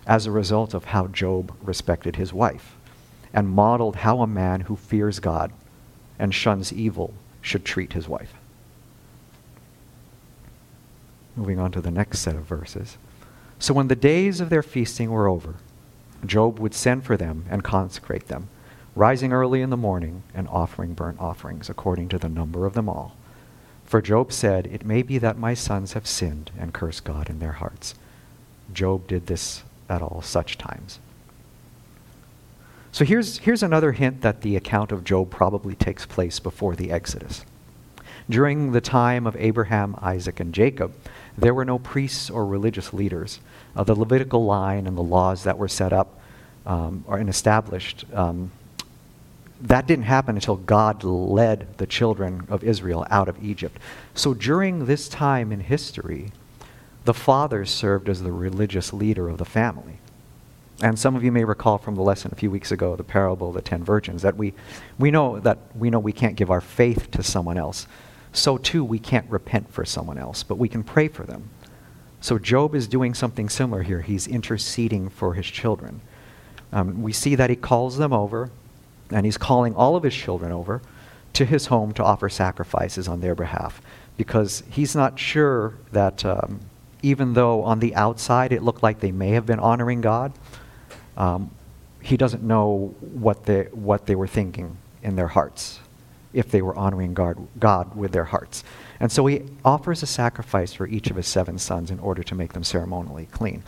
as 0.07 0.27
a 0.27 0.33
result 0.33 0.75
of 0.75 0.87
how 0.87 1.07
Job 1.09 1.55
respected 1.63 2.17
his 2.17 2.33
wife 2.33 2.77
and 3.33 3.49
modeled 3.49 3.97
how 3.97 4.21
a 4.21 4.27
man 4.27 4.63
who 4.63 4.77
fears 4.77 5.21
God 5.21 5.53
and 6.19 6.35
shuns 6.35 6.73
evil 6.73 7.15
should 7.41 7.65
treat 7.65 7.93
his 7.93 8.09
wife. 8.09 8.35
Moving 11.35 11.59
on 11.59 11.73
to 11.73 11.81
the 11.81 11.91
next 11.91 12.19
set 12.21 12.37
of 12.37 12.45
verses. 12.45 12.99
So 13.59 13.73
when 13.73 13.89
the 13.89 13.97
days 13.97 14.41
of 14.41 14.51
their 14.51 14.63
feasting 14.63 15.11
were 15.11 15.29
over, 15.29 15.55
Job 16.27 16.59
would 16.59 16.75
send 16.75 17.05
for 17.05 17.17
them 17.17 17.47
and 17.49 17.65
consecrate 17.65 18.29
them, 18.29 18.49
rising 18.95 19.33
early 19.33 19.63
in 19.63 19.71
the 19.71 19.77
morning 19.77 20.23
and 20.35 20.47
offering 20.49 20.95
burnt 20.95 21.21
offerings 21.21 21.71
according 21.71 22.09
to 22.11 22.19
the 22.19 22.29
number 22.29 22.67
of 22.67 22.75
them 22.75 22.89
all. 22.89 23.17
For 23.85 24.01
Job 24.01 24.33
said, 24.33 24.67
It 24.67 24.87
may 24.87 25.03
be 25.03 25.19
that 25.19 25.39
my 25.39 25.55
sons 25.55 25.95
have 25.95 26.07
sinned 26.07 26.51
and 26.59 26.73
cursed 26.73 27.05
God 27.05 27.29
in 27.29 27.39
their 27.39 27.53
hearts. 27.53 27.95
Job 28.73 29.07
did 29.07 29.27
this 29.27 29.65
at 29.89 30.03
all 30.03 30.23
such 30.23 30.59
times. 30.59 30.99
So 32.93 33.07
here's, 33.07 33.39
here's 33.39 33.63
another 33.63 33.93
hint 33.93 34.21
that 34.21 34.43
the 34.43 34.55
account 34.55 34.93
of 34.93 35.03
Job 35.03 35.31
probably 35.31 35.75
takes 35.75 36.05
place 36.05 36.39
before 36.39 36.77
the 36.77 36.93
Exodus. 36.93 37.45
During 38.29 38.73
the 38.73 38.83
time 38.83 39.27
of 39.27 39.35
Abraham, 39.37 39.97
Isaac, 40.01 40.41
and 40.41 40.53
Jacob, 40.53 40.93
there 41.37 41.55
were 41.55 41.65
no 41.65 41.79
priests 41.79 42.29
or 42.29 42.45
religious 42.45 42.93
leaders. 42.93 43.41
Uh, 43.75 43.83
the 43.83 43.95
Levitical 43.95 44.45
line 44.45 44.87
and 44.87 44.97
the 44.97 45.03
laws 45.03 45.45
that 45.45 45.57
were 45.57 45.69
set 45.69 45.95
up 45.95 46.21
um, 46.67 47.03
or 47.07 47.17
and 47.17 47.31
established, 47.31 48.05
um, 48.13 48.51
that 49.63 49.87
didn't 49.87 50.05
happen 50.05 50.37
until 50.37 50.57
God 50.57 51.03
led 51.03 51.79
the 51.79 51.87
children 51.87 52.47
of 52.51 52.63
Israel 52.63 53.07
out 53.11 53.29
of 53.29 53.43
Egypt. 53.43 53.79
So 54.15 54.35
during 54.35 54.85
this 54.85 55.09
time 55.09 55.51
in 55.51 55.61
history, 55.61 56.31
the 57.05 57.15
fathers 57.15 57.71
served 57.71 58.09
as 58.09 58.23
the 58.23 58.33
religious 58.33 58.93
leader 58.93 59.29
of 59.29 59.39
the 59.39 59.45
family. 59.45 59.99
And 60.83 60.99
some 60.99 61.15
of 61.15 61.23
you 61.23 61.31
may 61.31 61.45
recall 61.45 61.79
from 61.79 61.95
the 61.95 62.03
lesson 62.03 62.33
a 62.33 62.37
few 62.37 62.51
weeks 62.51 62.73
ago, 62.73 62.97
the 62.97 63.05
parable 63.05 63.49
of 63.49 63.55
the 63.55 63.63
ten 63.63 63.85
virgins, 63.85 64.23
that 64.23 64.37
we, 64.37 64.53
we 64.99 65.13
know 65.13 65.39
that 65.39 65.59
we 65.77 65.91
know 65.91 66.01
we 66.01 66.13
can't 66.13 66.35
give 66.35 66.51
our 66.51 66.61
faith 66.61 67.09
to 67.13 67.23
someone 67.23 67.57
else. 67.57 67.87
So 68.33 68.59
too 68.59 68.83
we 68.83 68.99
can't 68.99 69.31
repent 69.31 69.73
for 69.73 69.85
someone 69.85 70.19
else, 70.19 70.43
but 70.43 70.59
we 70.59 70.69
can 70.69 70.83
pray 70.83 71.07
for 71.07 71.23
them. 71.23 71.51
So 72.21 72.37
Job 72.37 72.75
is 72.75 72.89
doing 72.89 73.15
something 73.15 73.49
similar 73.49 73.83
here. 73.83 74.01
He's 74.01 74.27
interceding 74.27 75.09
for 75.09 75.35
his 75.35 75.47
children. 75.47 76.01
Um, 76.73 77.03
we 77.03 77.13
see 77.13 77.37
that 77.37 77.51
he 77.51 77.57
calls 77.57 77.97
them 77.97 78.13
over, 78.13 78.51
and 79.11 79.25
he's 79.25 79.39
calling 79.39 79.77
all 79.77 79.95
of 79.95 80.03
his 80.03 80.15
children 80.15 80.51
over 80.51 80.83
to 81.35 81.45
his 81.45 81.67
home 81.67 81.93
to 81.93 82.03
offer 82.03 82.29
sacrifices 82.29 83.07
on 83.07 83.21
their 83.21 83.35
behalf, 83.37 83.81
because 84.17 84.65
he's 84.69 84.97
not 84.97 85.19
sure 85.19 85.75
that 85.93 86.25
um, 86.25 86.61
even 87.03 87.35
though 87.35 87.63
on 87.63 87.79
the 87.79 87.95
outside 87.95 88.53
it 88.53 88.63
looked 88.63 88.83
like 88.83 89.01
they 89.01 89.13
may 89.13 89.31
have 89.31 89.47
been 89.47 89.61
honoring 89.61 90.01
God, 90.01 90.33
um, 91.17 91.51
he 92.01 92.17
doesn't 92.17 92.43
know 92.43 92.95
what 93.01 93.45
they, 93.45 93.65
what 93.73 94.07
they 94.07 94.15
were 94.15 94.27
thinking 94.27 94.77
in 95.03 95.17
their 95.17 95.29
hearts, 95.29 95.81
if 96.33 96.51
they 96.51 96.63
were 96.63 96.75
honoring 96.75 97.15
God, 97.15 97.37
God 97.59 97.95
with 97.95 98.13
their 98.13 98.25
hearts. 98.25 98.65
And 98.99 99.11
so 99.11 99.27
he 99.27 99.43
offers 99.65 100.03
a 100.03 100.07
sacrifice 100.07 100.73
for 100.73 100.87
each 100.87 101.11
of 101.11 101.17
his 101.17 101.27
seven 101.27 101.59
sons 101.59 101.91
in 101.91 101.99
order 101.99 102.23
to 102.23 102.35
make 102.35 102.53
them 102.53 102.65
ceremonially 102.65 103.27
clean. 103.27 103.63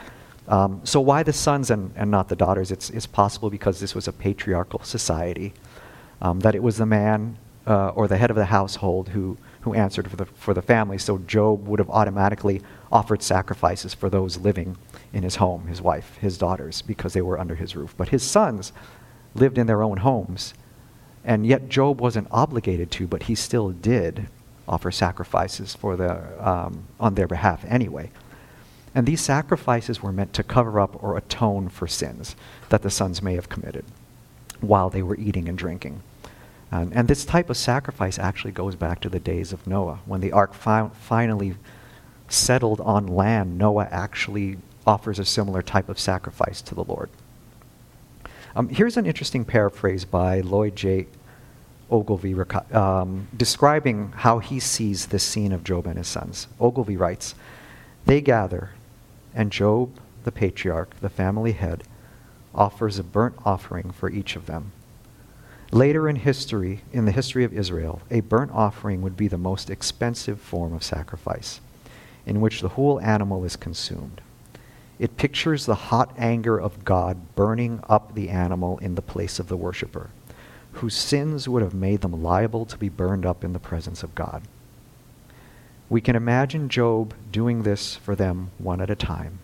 Um, 0.47 0.81
so 0.85 1.01
why 1.01 1.23
the 1.23 1.33
sons 1.33 1.71
and, 1.71 1.93
and 1.97 2.11
not 2.11 2.29
the 2.29 2.37
daughters? 2.37 2.71
It's, 2.71 2.91
it's 2.91 3.07
possible 3.07 3.51
because 3.51 3.81
this 3.81 3.95
was 3.95 4.09
a 4.09 4.13
patriarchal 4.13 4.83
society, 4.83 5.53
um, 6.21 6.41
that 6.41 6.55
it 6.55 6.63
was 6.63 6.77
the 6.77 6.87
man 6.87 7.37
uh, 7.67 7.89
or 7.91 8.09
the 8.09 8.17
head 8.17 8.31
of 8.31 8.37
the 8.37 8.45
household 8.45 9.09
who, 9.09 9.39
who 9.63 9.75
answered 9.75 10.11
for 10.11 10.17
the, 10.17 10.27
for 10.27 10.55
the 10.55 10.63
family. 10.63 10.99
So 10.99 11.19
Job 11.19 11.67
would 11.67 11.79
have 11.79 11.91
automatically 11.91 12.63
offered 12.93 13.23
sacrifices 13.23 13.95
for 13.95 14.11
those 14.11 14.37
living 14.39 14.77
in 15.15 15.23
his 15.23 15.37
home, 15.37 15.67
his 15.69 15.81
wife, 15.81 16.17
his 16.17 16.37
daughters, 16.37 16.83
because 16.83 17.13
they 17.13 17.23
were 17.23 17.39
under 17.39 17.55
his 17.55 17.77
roof. 17.77 17.95
But 17.97 18.09
his 18.09 18.23
sons 18.23 18.73
lived 19.35 19.57
in 19.57 19.67
their 19.67 19.83
own 19.83 19.99
homes, 19.99 20.53
and 21.25 21.47
yet 21.47 21.69
Job 21.69 22.01
wasn't 22.01 22.29
obligated 22.31 22.91
to, 22.93 23.07
but 23.07 23.25
he 23.25 23.35
still 23.35 23.71
did 23.71 24.27
offer 24.67 24.91
sacrifices 24.91 25.75
for 25.75 25.97
the, 25.97 26.47
um, 26.47 26.85
on 26.99 27.15
their 27.15 27.29
behalf 27.29 27.65
anyway. 27.67 28.11
And 28.95 29.07
these 29.07 29.21
sacrifices 29.21 30.03
were 30.03 30.13
meant 30.13 30.33
to 30.35 30.43
cover 30.43 30.79
up 30.79 31.03
or 31.03 31.17
atone 31.17 31.69
for 31.69 31.87
sins 31.87 32.37
that 32.69 32.83
the 32.83 32.91
sons 32.91 33.23
may 33.23 33.35
have 33.35 33.49
committed 33.49 33.85
while 34.61 34.91
they 34.91 35.03
were 35.03 35.17
eating 35.17 35.49
and 35.49 35.59
drinking. 35.59 36.03
And, 36.71 37.07
this 37.07 37.25
type 37.25 37.51
of 37.51 37.57
sacrifice 37.57 38.19
actually 38.19 38.51
goes 38.51 38.75
back 38.75 38.99
to 39.01 39.09
the 39.09 39.21
days 39.21 39.53
of 39.53 39.65
Noah. 39.65 40.01
When 40.07 40.21
the 40.21 40.33
ark 40.33 40.55
fi- 40.55 40.91
finally 40.93 41.55
settled 42.29 42.81
on 42.81 43.07
land, 43.07 43.59
Noah 43.59 43.87
actually 43.93 44.59
offers 44.87 45.19
a 45.19 45.25
similar 45.25 45.63
type 45.63 45.89
of 45.89 45.99
sacrifice 45.99 46.61
to 46.63 46.75
the 46.75 46.85
Lord. 46.85 47.11
Um, 48.57 48.69
here's 48.69 48.97
an 48.97 49.07
interesting 49.07 49.45
paraphrase 49.45 50.05
by 50.05 50.41
Lloyd 50.41 50.77
J. 50.77 51.07
Ogilvie 51.91 52.35
um, 52.73 53.29
describing 53.37 54.13
how 54.17 54.39
he 54.39 54.59
sees 54.61 55.07
this 55.07 55.23
scene 55.23 55.53
of 55.53 55.65
Job 55.65 55.87
and 55.87 55.99
his 55.99 56.09
sons. 56.09 56.47
Ogilvie 56.61 56.97
writes, 56.97 57.35
They 58.07 58.21
gather, 58.21 58.71
and 59.35 59.51
Job, 59.51 59.91
the 60.25 60.33
patriarch, 60.33 60.99
the 61.01 61.09
family 61.09 61.53
head, 61.53 61.85
offers 62.55 62.99
a 62.99 63.05
burnt 63.05 63.35
offering 63.45 63.91
for 63.91 64.09
each 64.09 64.37
of 64.37 64.47
them. 64.47 64.73
Later 65.71 66.09
in 66.09 66.17
history, 66.17 66.83
in 66.93 67.05
the 67.05 67.13
history 67.13 67.43
of 67.43 67.53
Israel, 67.53 68.01
a 68.11 68.21
burnt 68.21 68.53
offering 68.53 69.03
would 69.03 69.17
be 69.17 69.27
the 69.27 69.37
most 69.37 69.71
expensive 69.71 70.41
form 70.41 70.73
of 70.73 70.85
sacrifice, 70.85 71.61
in 72.25 72.41
which 72.41 72.61
the 72.61 72.71
whole 72.71 73.01
animal 73.01 73.45
is 73.45 73.57
consumed. 73.57 74.21
It 74.99 75.17
pictures 75.17 75.67
the 75.67 75.75
hot 75.75 76.15
anger 76.17 76.59
of 76.59 76.85
God 76.85 77.35
burning 77.35 77.81
up 77.89 78.15
the 78.15 78.29
animal 78.29 78.79
in 78.79 78.95
the 78.95 79.03
place 79.03 79.39
of 79.39 79.49
the 79.49 79.57
worshiper, 79.57 80.11
whose 80.73 80.95
sins 80.95 81.49
would 81.49 81.63
have 81.63 81.75
made 81.75 82.01
them 82.01 82.23
liable 82.23 82.65
to 82.67 82.79
be 82.79 82.89
burned 82.89 83.27
up 83.27 83.43
in 83.43 83.53
the 83.53 83.59
presence 83.59 84.03
of 84.03 84.15
God. 84.15 84.43
We 85.91 86.01
can 86.01 86.17
imagine 86.17 86.69
Job 86.69 87.15
doing 87.31 87.63
this 87.63 87.97
for 87.97 88.15
them 88.15 88.51
one 88.59 88.81
at 88.81 88.91
a 88.91 88.97
time. 88.97 89.41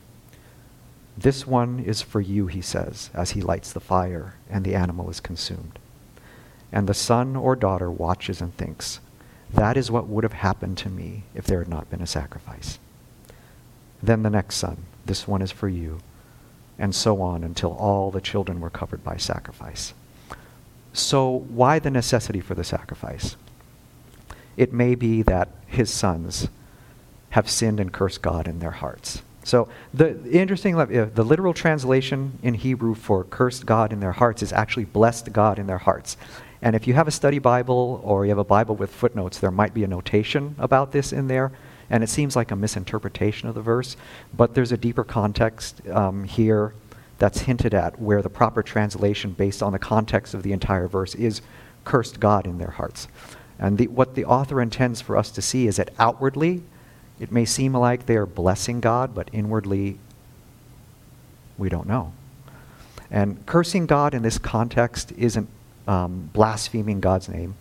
This 1.19 1.47
one 1.47 1.81
is 1.81 2.01
for 2.01 2.21
you, 2.21 2.47
he 2.47 2.63
says, 2.63 3.11
as 3.13 3.33
he 3.33 3.43
lights 3.43 3.73
the 3.73 3.81
fire 3.81 4.35
and 4.49 4.65
the 4.65 4.75
animal 4.75 5.11
is 5.11 5.21
consumed. 5.21 5.79
And 6.73 6.89
the 6.89 6.95
son 6.95 7.37
or 7.37 7.57
daughter 7.57 7.91
watches 7.91 8.41
and 8.41 8.57
thinks, 8.57 9.01
That 9.53 9.77
is 9.77 9.91
what 9.91 10.07
would 10.07 10.25
have 10.25 10.33
happened 10.33 10.79
to 10.79 10.89
me 10.89 11.25
if 11.35 11.45
there 11.45 11.59
had 11.59 11.69
not 11.69 11.91
been 11.91 12.01
a 12.01 12.07
sacrifice. 12.07 12.79
Then 14.03 14.23
the 14.23 14.31
next 14.31 14.57
son, 14.57 14.79
This 15.07 15.29
one 15.29 15.43
is 15.43 15.51
for 15.51 15.69
you. 15.69 16.01
And 16.79 16.95
so 16.95 17.21
on 17.21 17.45
until 17.45 17.73
all 17.73 18.11
the 18.11 18.21
children 18.21 18.61
were 18.61 18.71
covered 18.71 19.05
by 19.05 19.17
sacrifice. 19.19 19.93
So, 20.93 21.45
why 21.49 21.79
the 21.79 21.91
necessity 21.91 22.41
for 22.41 22.55
the 22.55 22.65
sacrifice? 22.65 23.37
It 24.57 24.73
may 24.73 24.95
be 24.95 25.23
that 25.23 25.49
his 25.67 25.91
sons 25.91 26.49
have 27.31 27.49
sinned 27.49 27.81
and 27.81 27.93
cursed 27.93 28.23
God 28.23 28.49
in 28.49 28.59
their 28.59 28.73
hearts. 28.73 29.23
So 29.43 29.69
the 29.95 30.21
interesting, 30.31 30.79
uh, 30.79 31.09
the 31.15 31.25
literal 31.25 31.55
translation 31.55 32.39
in 32.43 32.55
Hebrew 32.55 32.95
for 32.95 33.25
cursed 33.25 33.67
God 33.67 33.93
in 33.93 34.01
their 34.01 34.13
hearts 34.13 34.43
is 34.43 34.53
actually 34.53 34.85
blessed 34.85 35.33
God 35.33 35.59
in 35.59 35.67
their 35.67 35.79
hearts. 35.79 36.17
And 36.63 36.77
if 36.77 36.87
you 36.87 36.95
have 36.95 37.09
a 37.09 37.11
study 37.11 37.39
Bible 37.39 38.01
or 38.05 38.25
you 38.25 38.31
have 38.31 38.39
a 38.39 38.45
Bible 38.45 38.77
with 38.77 38.91
footnotes, 38.91 39.39
there 39.39 39.51
might 39.51 39.73
be 39.73 39.83
a 39.83 39.89
notation 39.89 40.55
about 40.59 40.93
this 40.93 41.13
in 41.13 41.27
there. 41.29 41.53
And 41.91 42.05
it 42.05 42.09
seems 42.09 42.37
like 42.37 42.51
a 42.51 42.57
misinterpretation 42.57 43.49
of 43.49 43.55
the 43.55 43.63
verse, 43.63 43.97
but 44.35 44.55
there's 44.55 44.73
a 44.73 44.77
deeper 44.77 45.05
context 45.05 45.87
um, 45.89 46.25
here 46.25 46.73
that's 47.19 47.41
hinted 47.41 47.75
at 47.75 48.01
where 48.01 48.23
the 48.23 48.31
proper 48.31 48.63
translation, 48.63 49.33
based 49.33 49.63
on 49.63 49.73
the 49.73 49.79
context 49.79 50.33
of 50.33 50.43
the 50.43 50.53
entire 50.53 50.89
verse, 50.89 51.15
is 51.15 51.43
cursed 51.85 52.21
God 52.21 52.47
in 52.47 52.59
their 52.59 52.71
hearts. 52.71 53.09
And 53.59 53.77
the, 53.77 53.89
what 53.89 54.15
the 54.15 54.25
author 54.25 54.63
intends 54.63 55.01
for 55.01 55.17
us 55.17 55.31
to 55.33 55.43
see 55.43 55.67
is 55.67 55.77
that 55.77 55.91
outwardly, 55.99 56.63
it 57.19 57.31
may 57.31 57.45
seem 57.45 57.75
like 57.75 58.07
they 58.07 58.17
are 58.17 58.27
blessing 58.27 58.81
God, 58.81 59.15
but 59.15 59.29
inwardly, 59.33 59.99
we 61.59 61.69
don't 61.69 61.87
know. 61.87 62.13
And 63.11 63.45
cursing 63.45 63.87
God 63.87 64.15
in 64.15 64.23
this 64.23 64.39
context 64.39 65.13
isn't 65.13 65.49
um, 65.87 66.31
blaspheming 66.33 67.01
God's 67.01 67.29
name 67.29 67.57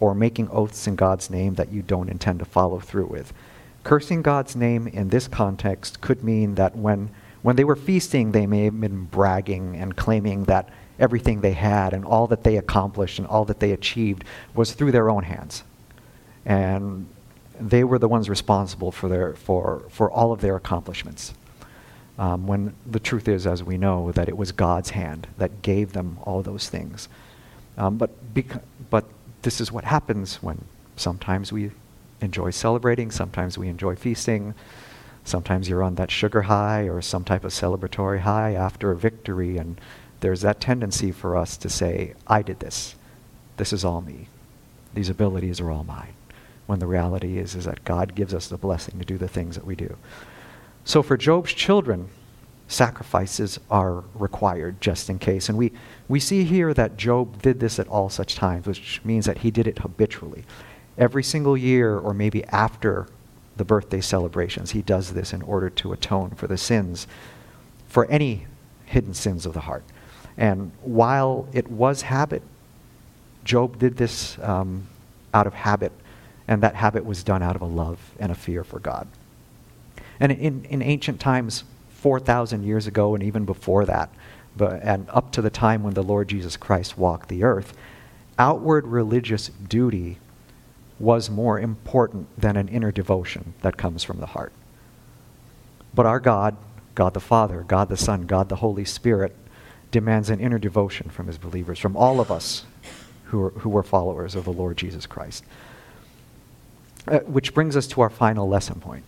or 0.00 0.14
making 0.14 0.48
oaths 0.48 0.86
in 0.86 0.96
God's 0.96 1.30
name 1.30 1.54
that 1.54 1.70
you 1.70 1.82
don't 1.82 2.08
intend 2.08 2.38
to 2.38 2.44
follow 2.44 2.80
through 2.80 3.06
with. 3.06 3.32
Cursing 3.82 4.22
God's 4.22 4.54
name 4.54 4.86
in 4.86 5.08
this 5.08 5.26
context 5.26 6.00
could 6.00 6.22
mean 6.22 6.54
that 6.56 6.76
when, 6.76 7.10
when 7.42 7.56
they 7.56 7.64
were 7.64 7.76
feasting, 7.76 8.32
they 8.32 8.46
may 8.46 8.64
have 8.64 8.80
been 8.80 9.04
bragging 9.04 9.76
and 9.76 9.96
claiming 9.96 10.44
that 10.44 10.68
everything 10.98 11.40
they 11.40 11.52
had 11.52 11.94
and 11.94 12.04
all 12.04 12.26
that 12.26 12.44
they 12.44 12.56
accomplished 12.58 13.18
and 13.18 13.26
all 13.26 13.44
that 13.46 13.58
they 13.58 13.72
achieved 13.72 14.22
was 14.54 14.72
through 14.72 14.92
their 14.92 15.08
own 15.08 15.22
hands. 15.22 15.64
And 16.44 17.08
they 17.58 17.84
were 17.84 17.98
the 17.98 18.08
ones 18.08 18.28
responsible 18.28 18.92
for, 18.92 19.08
their, 19.08 19.34
for, 19.34 19.82
for 19.88 20.10
all 20.10 20.32
of 20.32 20.40
their 20.40 20.56
accomplishments. 20.56 21.32
Um, 22.18 22.46
when 22.46 22.74
the 22.84 23.00
truth 23.00 23.28
is, 23.28 23.46
as 23.46 23.64
we 23.64 23.78
know, 23.78 24.12
that 24.12 24.28
it 24.28 24.36
was 24.36 24.52
God's 24.52 24.90
hand 24.90 25.26
that 25.38 25.62
gave 25.62 25.94
them 25.94 26.18
all 26.22 26.42
those 26.42 26.68
things. 26.68 27.08
Um, 27.78 27.96
but, 27.96 28.34
bec- 28.34 28.62
but 28.90 29.06
this 29.40 29.58
is 29.58 29.72
what 29.72 29.84
happens 29.84 30.42
when 30.42 30.66
sometimes 30.96 31.50
we 31.50 31.70
enjoy 32.20 32.50
celebrating, 32.50 33.10
sometimes 33.10 33.58
we 33.58 33.68
enjoy 33.68 33.96
feasting, 33.96 34.54
sometimes 35.24 35.68
you're 35.68 35.82
on 35.82 35.96
that 35.96 36.10
sugar 36.10 36.42
high 36.42 36.82
or 36.82 37.00
some 37.00 37.24
type 37.24 37.44
of 37.44 37.52
celebratory 37.52 38.20
high 38.20 38.54
after 38.54 38.90
a 38.90 38.96
victory, 38.96 39.56
and 39.56 39.80
there's 40.20 40.42
that 40.42 40.60
tendency 40.60 41.12
for 41.12 41.36
us 41.36 41.56
to 41.58 41.68
say, 41.68 42.14
I 42.26 42.42
did 42.42 42.60
this. 42.60 42.94
This 43.56 43.72
is 43.72 43.84
all 43.84 44.00
me. 44.00 44.28
These 44.94 45.08
abilities 45.08 45.60
are 45.60 45.70
all 45.70 45.84
mine. 45.84 46.14
When 46.66 46.78
the 46.78 46.86
reality 46.86 47.38
is, 47.38 47.54
is 47.54 47.64
that 47.64 47.84
God 47.84 48.14
gives 48.14 48.32
us 48.32 48.48
the 48.48 48.56
blessing 48.56 48.98
to 48.98 49.04
do 49.04 49.18
the 49.18 49.28
things 49.28 49.56
that 49.56 49.66
we 49.66 49.74
do. 49.74 49.96
So 50.84 51.02
for 51.02 51.16
Job's 51.16 51.52
children, 51.52 52.08
sacrifices 52.68 53.58
are 53.70 54.04
required 54.14 54.80
just 54.80 55.10
in 55.10 55.18
case. 55.18 55.48
And 55.48 55.58
we, 55.58 55.72
we 56.08 56.20
see 56.20 56.44
here 56.44 56.72
that 56.74 56.96
Job 56.96 57.42
did 57.42 57.58
this 57.58 57.78
at 57.78 57.88
all 57.88 58.08
such 58.08 58.36
times, 58.36 58.66
which 58.66 59.00
means 59.04 59.26
that 59.26 59.38
he 59.38 59.50
did 59.50 59.66
it 59.66 59.80
habitually. 59.80 60.44
Every 61.00 61.24
single 61.24 61.56
year, 61.56 61.98
or 61.98 62.14
maybe 62.14 62.44
after 62.44 63.08
the 63.56 63.64
birthday 63.64 64.00
celebrations, 64.00 64.70
he 64.70 64.82
does 64.82 65.14
this 65.14 65.32
in 65.32 65.42
order 65.42 65.68
to 65.68 65.92
atone 65.92 66.30
for 66.30 66.46
the 66.46 66.56
sins, 66.56 67.08
for 67.88 68.06
any 68.06 68.46
hidden 68.86 69.14
sins 69.14 69.46
of 69.46 69.52
the 69.52 69.60
heart. 69.60 69.82
And 70.36 70.70
while 70.82 71.48
it 71.52 71.68
was 71.68 72.02
habit, 72.02 72.42
Job 73.42 73.78
did 73.78 73.96
this 73.96 74.38
um, 74.40 74.86
out 75.34 75.46
of 75.46 75.54
habit, 75.54 75.92
and 76.46 76.62
that 76.62 76.74
habit 76.76 77.04
was 77.04 77.24
done 77.24 77.42
out 77.42 77.56
of 77.56 77.62
a 77.62 77.66
love 77.66 77.98
and 78.18 78.30
a 78.30 78.34
fear 78.34 78.62
for 78.62 78.78
God. 78.78 79.08
And 80.20 80.30
in, 80.30 80.64
in 80.66 80.82
ancient 80.82 81.18
times, 81.18 81.64
4,000 82.00 82.62
years 82.62 82.86
ago 82.86 83.14
and 83.14 83.22
even 83.22 83.44
before 83.44 83.84
that, 83.84 84.08
but, 84.56 84.80
and 84.82 85.08
up 85.10 85.32
to 85.32 85.42
the 85.42 85.50
time 85.50 85.82
when 85.82 85.94
the 85.94 86.02
Lord 86.02 86.28
Jesus 86.28 86.56
Christ 86.56 86.96
walked 86.96 87.28
the 87.28 87.44
earth, 87.44 87.74
outward 88.38 88.86
religious 88.86 89.48
duty 89.48 90.18
was 91.00 91.30
more 91.30 91.58
important 91.58 92.28
than 92.38 92.56
an 92.56 92.68
inner 92.68 92.92
devotion 92.92 93.54
that 93.62 93.76
comes 93.76 94.04
from 94.04 94.20
the 94.20 94.26
heart. 94.26 94.52
But 95.94 96.06
our 96.06 96.20
God, 96.20 96.56
God 96.94 97.14
the 97.14 97.20
Father, 97.20 97.64
God 97.66 97.88
the 97.88 97.96
Son, 97.96 98.26
God 98.26 98.48
the 98.48 98.56
Holy 98.56 98.84
Spirit, 98.84 99.34
demands 99.90 100.30
an 100.30 100.38
inner 100.38 100.58
devotion 100.58 101.10
from 101.10 101.26
his 101.26 101.38
believers, 101.38 101.78
from 101.78 101.96
all 101.96 102.20
of 102.20 102.30
us 102.30 102.64
who 103.24 103.42
are, 103.42 103.50
who 103.50 103.76
are 103.76 103.82
followers 103.82 104.34
of 104.34 104.44
the 104.44 104.52
Lord 104.52 104.76
Jesus 104.76 105.06
Christ. 105.06 105.42
Uh, 107.08 107.20
which 107.20 107.54
brings 107.54 107.76
us 107.76 107.86
to 107.88 108.02
our 108.02 108.10
final 108.10 108.46
lesson 108.46 108.78
point. 108.78 109.04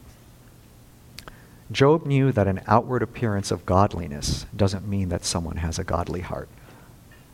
Job 1.70 2.06
knew 2.06 2.32
that 2.32 2.48
an 2.48 2.62
outward 2.66 3.02
appearance 3.02 3.50
of 3.50 3.66
godliness 3.66 4.46
doesn't 4.56 4.88
mean 4.88 5.10
that 5.10 5.24
someone 5.24 5.58
has 5.58 5.78
a 5.78 5.84
godly 5.84 6.20
heart. 6.20 6.48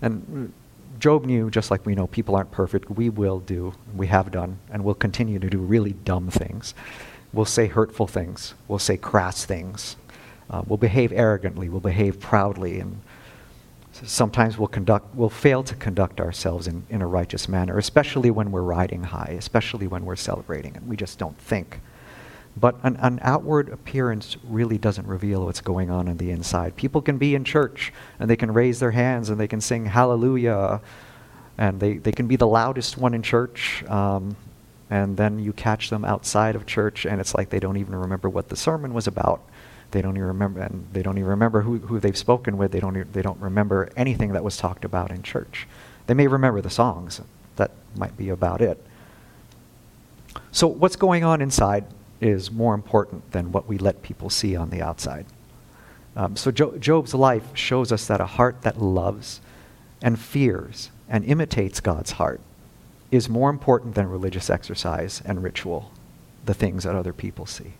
And 0.02 0.52
Job 0.98 1.24
knew, 1.24 1.50
just 1.50 1.70
like 1.70 1.86
we 1.86 1.94
know 1.94 2.06
people 2.06 2.34
aren't 2.34 2.50
perfect, 2.50 2.90
we 2.90 3.08
will 3.08 3.40
do, 3.40 3.72
we 3.94 4.08
have 4.08 4.30
done, 4.30 4.58
and 4.70 4.84
will 4.84 4.94
continue 4.94 5.38
to 5.38 5.48
do 5.48 5.58
really 5.58 5.92
dumb 5.92 6.28
things. 6.28 6.74
We'll 7.32 7.44
say 7.44 7.66
hurtful 7.66 8.06
things. 8.06 8.54
We'll 8.66 8.78
say 8.78 8.96
crass 8.96 9.44
things. 9.44 9.96
Uh, 10.50 10.62
we'll 10.66 10.78
behave 10.78 11.12
arrogantly. 11.12 11.68
We'll 11.68 11.80
behave 11.80 12.18
proudly. 12.18 12.80
And 12.80 13.00
sometimes 13.92 14.58
we'll, 14.58 14.68
conduct, 14.68 15.14
we'll 15.14 15.28
fail 15.28 15.62
to 15.64 15.74
conduct 15.74 16.20
ourselves 16.20 16.66
in, 16.66 16.84
in 16.88 17.02
a 17.02 17.06
righteous 17.06 17.48
manner, 17.48 17.78
especially 17.78 18.30
when 18.30 18.50
we're 18.50 18.62
riding 18.62 19.04
high, 19.04 19.34
especially 19.38 19.86
when 19.86 20.04
we're 20.04 20.16
celebrating, 20.16 20.76
and 20.76 20.88
we 20.88 20.96
just 20.96 21.18
don't 21.18 21.38
think 21.38 21.80
But 22.58 22.76
an, 22.82 22.96
an, 22.96 23.20
outward 23.22 23.68
appearance 23.68 24.36
really 24.44 24.78
doesn't 24.78 25.06
reveal 25.06 25.44
what's 25.44 25.60
going 25.60 25.90
on 25.90 26.08
on 26.08 26.16
the 26.16 26.30
inside. 26.30 26.76
People 26.76 27.02
can 27.02 27.18
be 27.18 27.34
in 27.34 27.44
church 27.44 27.92
and 28.18 28.28
they 28.28 28.36
can 28.36 28.52
raise 28.52 28.80
their 28.80 28.90
hands 28.90 29.30
and 29.30 29.38
they 29.38 29.46
can 29.46 29.60
sing 29.60 29.86
hallelujah 29.86 30.80
and 31.56 31.78
they, 31.78 31.98
they 31.98 32.12
can 32.12 32.26
be 32.26 32.36
the 32.36 32.46
loudest 32.46 32.96
one 32.98 33.14
in 33.14 33.22
church. 33.22 33.84
Um, 33.84 34.36
and 34.90 35.16
then 35.16 35.38
you 35.38 35.52
catch 35.52 35.90
them 35.90 36.04
outside 36.04 36.56
of 36.56 36.66
church 36.66 37.04
and 37.04 37.20
it's 37.20 37.34
like 37.34 37.50
they 37.50 37.60
don't 37.60 37.76
even 37.76 37.94
remember 37.94 38.28
what 38.28 38.48
the 38.48 38.56
sermon 38.56 38.94
was 38.94 39.06
about. 39.06 39.42
They 39.90 40.02
don't 40.02 40.16
even 40.16 40.28
remember, 40.28 40.60
and 40.60 40.86
they 40.92 41.02
don't 41.02 41.16
even 41.16 41.30
remember 41.30 41.62
who, 41.62 41.78
who 41.78 41.98
they've 41.98 42.16
spoken 42.16 42.58
with. 42.58 42.72
They 42.72 42.80
don't, 42.80 43.10
they 43.12 43.22
don't 43.22 43.40
remember 43.40 43.90
anything 43.96 44.32
that 44.32 44.44
was 44.44 44.56
talked 44.56 44.84
about 44.84 45.10
in 45.10 45.22
church. 45.22 45.66
They 46.06 46.14
may 46.14 46.26
remember 46.26 46.60
the 46.60 46.70
songs. 46.70 47.22
That 47.56 47.70
might 47.96 48.16
be 48.16 48.28
about 48.28 48.60
it. 48.60 48.82
So, 50.52 50.66
what's 50.66 50.96
going 50.96 51.24
on 51.24 51.40
inside 51.40 51.86
is 52.20 52.50
more 52.50 52.74
important 52.74 53.30
than 53.32 53.52
what 53.52 53.68
we 53.68 53.78
let 53.78 54.02
people 54.02 54.30
see 54.30 54.56
on 54.56 54.70
the 54.70 54.82
outside. 54.82 55.26
Um, 56.16 56.36
so, 56.36 56.50
jo- 56.50 56.76
Job's 56.78 57.14
life 57.14 57.56
shows 57.56 57.92
us 57.92 58.06
that 58.06 58.20
a 58.20 58.26
heart 58.26 58.62
that 58.62 58.80
loves 58.80 59.40
and 60.02 60.18
fears 60.18 60.90
and 61.08 61.24
imitates 61.24 61.80
God's 61.80 62.12
heart 62.12 62.40
is 63.10 63.28
more 63.28 63.50
important 63.50 63.94
than 63.94 64.08
religious 64.08 64.50
exercise 64.50 65.22
and 65.24 65.42
ritual, 65.42 65.92
the 66.44 66.54
things 66.54 66.84
that 66.84 66.94
other 66.94 67.12
people 67.12 67.46
see. 67.46 67.74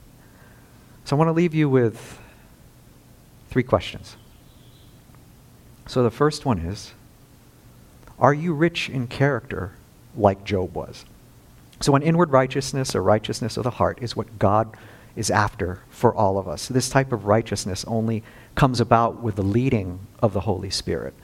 So, 1.04 1.16
I 1.16 1.18
want 1.18 1.28
to 1.28 1.32
leave 1.32 1.54
you 1.54 1.68
with 1.68 2.20
three 3.50 3.64
questions. 3.64 4.16
So, 5.88 6.04
the 6.04 6.10
first 6.10 6.44
one 6.44 6.60
is 6.60 6.92
Are 8.20 8.34
you 8.34 8.54
rich 8.54 8.88
in 8.88 9.08
character 9.08 9.72
like 10.16 10.44
Job 10.44 10.76
was? 10.76 11.04
So, 11.80 11.94
an 11.94 12.02
inward 12.02 12.30
righteousness 12.30 12.94
or 12.94 13.02
righteousness 13.02 13.56
of 13.56 13.64
the 13.64 13.70
heart 13.70 13.98
is 14.02 14.16
what 14.16 14.38
God 14.38 14.76
is 15.14 15.30
after 15.30 15.80
for 15.90 16.14
all 16.14 16.38
of 16.38 16.48
us. 16.48 16.68
This 16.68 16.88
type 16.88 17.12
of 17.12 17.26
righteousness 17.26 17.84
only 17.88 18.22
comes 18.54 18.80
about 18.80 19.22
with 19.22 19.36
the 19.36 19.42
leading 19.42 20.00
of 20.22 20.32
the 20.32 20.40
Holy 20.40 20.70
Spirit. 20.70 21.14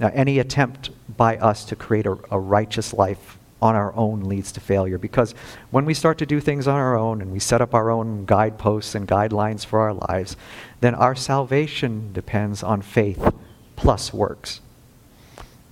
Now, 0.00 0.10
any 0.14 0.38
attempt 0.38 0.90
by 1.16 1.36
us 1.38 1.64
to 1.66 1.76
create 1.76 2.06
a, 2.06 2.16
a, 2.30 2.38
righteous 2.38 2.92
life 2.92 3.38
on 3.60 3.74
our 3.74 3.94
own 3.96 4.22
leads 4.24 4.52
to 4.52 4.60
failure 4.60 4.98
because 4.98 5.34
when 5.72 5.84
we 5.84 5.94
start 5.94 6.18
to 6.18 6.26
do 6.26 6.38
things 6.38 6.68
on 6.68 6.76
our 6.76 6.96
own 6.96 7.20
and 7.20 7.32
we 7.32 7.40
set 7.40 7.60
up 7.60 7.74
our 7.74 7.90
own 7.90 8.24
guideposts 8.24 8.94
and 8.94 9.08
guidelines 9.08 9.66
for 9.66 9.80
our 9.80 9.94
lives, 9.94 10.36
then 10.80 10.94
our 10.94 11.16
salvation 11.16 12.12
depends 12.12 12.62
on 12.62 12.80
faith 12.80 13.34
plus 13.74 14.12
works. 14.12 14.60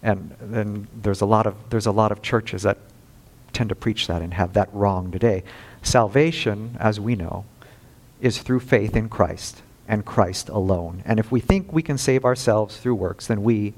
And 0.02 0.34
then 0.40 0.88
there's 0.94 1.20
a 1.20 1.26
lot 1.26 1.46
of, 1.46 1.54
there's 1.70 1.86
a 1.86 1.92
lot 1.92 2.10
of 2.10 2.22
churches 2.22 2.62
that 2.62 2.78
tend 3.56 3.70
to 3.70 3.74
preach 3.74 4.06
that 4.06 4.20
and 4.20 4.34
have 4.34 4.52
that 4.52 4.68
wrong 4.72 5.10
today. 5.10 5.42
Salvation, 5.82 6.76
as 6.78 7.00
we 7.00 7.16
know, 7.16 7.46
is 8.20 8.38
through 8.38 8.60
faith 8.60 8.94
in 8.94 9.08
Christ 9.08 9.62
and 9.88 10.04
Christ 10.04 10.48
alone. 10.50 11.02
And 11.06 11.18
if 11.18 11.32
we 11.32 11.40
think 11.40 11.72
we 11.72 11.82
can 11.82 11.96
save 11.96 12.24
ourselves 12.24 12.76
through 12.76 12.96
works, 12.96 13.26
then 13.26 13.42
we 13.42 13.72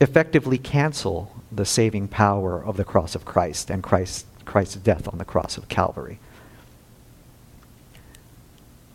effectively 0.00 0.58
cancel 0.58 1.30
the 1.50 1.66
saving 1.66 2.08
power 2.08 2.62
of 2.64 2.76
the 2.76 2.84
cross 2.84 3.14
of 3.14 3.24
Christ 3.24 3.70
and 3.70 3.82
Christ, 3.82 4.26
Christ's 4.44 4.76
death 4.76 5.06
on 5.06 5.18
the 5.18 5.24
cross 5.24 5.58
of 5.58 5.68
Calvary. 5.68 6.18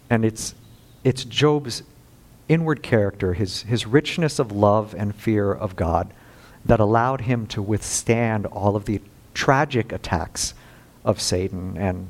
And 0.09 0.25
it's, 0.25 0.55
it's 1.03 1.23
Job's 1.23 1.83
inward 2.49 2.81
character, 2.81 3.33
his, 3.33 3.63
his 3.63 3.85
richness 3.85 4.39
of 4.39 4.51
love 4.51 4.95
and 4.97 5.13
fear 5.13 5.51
of 5.51 5.75
God, 5.75 6.13
that 6.65 6.79
allowed 6.79 7.21
him 7.21 7.45
to 7.47 7.61
withstand 7.61 8.45
all 8.47 8.75
of 8.75 8.85
the 8.85 9.01
tragic 9.37 9.91
attacks 9.91 10.55
of 11.05 11.21
Satan 11.21 11.77
and 11.77 12.07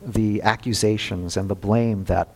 the 0.00 0.40
accusations 0.40 1.36
and 1.36 1.50
the 1.50 1.54
blame 1.54 2.04
that, 2.04 2.28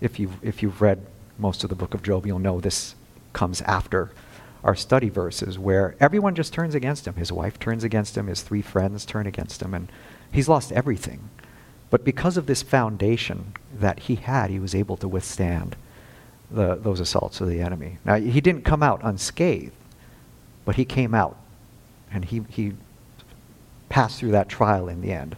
if 0.00 0.18
you've, 0.18 0.42
if 0.42 0.62
you've 0.62 0.80
read 0.80 1.04
most 1.38 1.62
of 1.64 1.68
the 1.68 1.76
book 1.76 1.92
of 1.92 2.02
Job, 2.02 2.26
you'll 2.26 2.38
know 2.38 2.60
this 2.60 2.94
comes 3.34 3.60
after 3.62 4.10
our 4.64 4.74
study 4.74 5.10
verses, 5.10 5.58
where 5.58 5.94
everyone 6.00 6.34
just 6.34 6.54
turns 6.54 6.74
against 6.74 7.06
him. 7.06 7.14
His 7.16 7.30
wife 7.30 7.60
turns 7.60 7.84
against 7.84 8.16
him, 8.16 8.26
his 8.26 8.40
three 8.40 8.62
friends 8.62 9.04
turn 9.04 9.26
against 9.26 9.60
him, 9.60 9.74
and 9.74 9.92
he's 10.32 10.48
lost 10.48 10.72
everything. 10.72 11.28
But 11.90 12.04
because 12.06 12.38
of 12.38 12.46
this 12.46 12.62
foundation 12.62 13.52
that 13.78 14.00
he 14.00 14.14
had, 14.14 14.48
he 14.48 14.58
was 14.58 14.74
able 14.74 14.96
to 14.96 15.06
withstand 15.06 15.76
the, 16.50 16.74
those 16.76 17.00
assaults 17.00 17.42
of 17.42 17.48
the 17.48 17.60
enemy. 17.60 17.98
Now, 18.02 18.14
he 18.14 18.40
didn't 18.40 18.64
come 18.64 18.82
out 18.82 19.00
unscathed, 19.04 19.72
but 20.64 20.76
he 20.76 20.86
came 20.86 21.14
out 21.14 21.36
and 22.10 22.24
he, 22.24 22.42
he 22.48 22.72
pass 23.88 24.18
through 24.18 24.32
that 24.32 24.48
trial 24.48 24.88
in 24.88 25.00
the 25.00 25.12
end. 25.12 25.36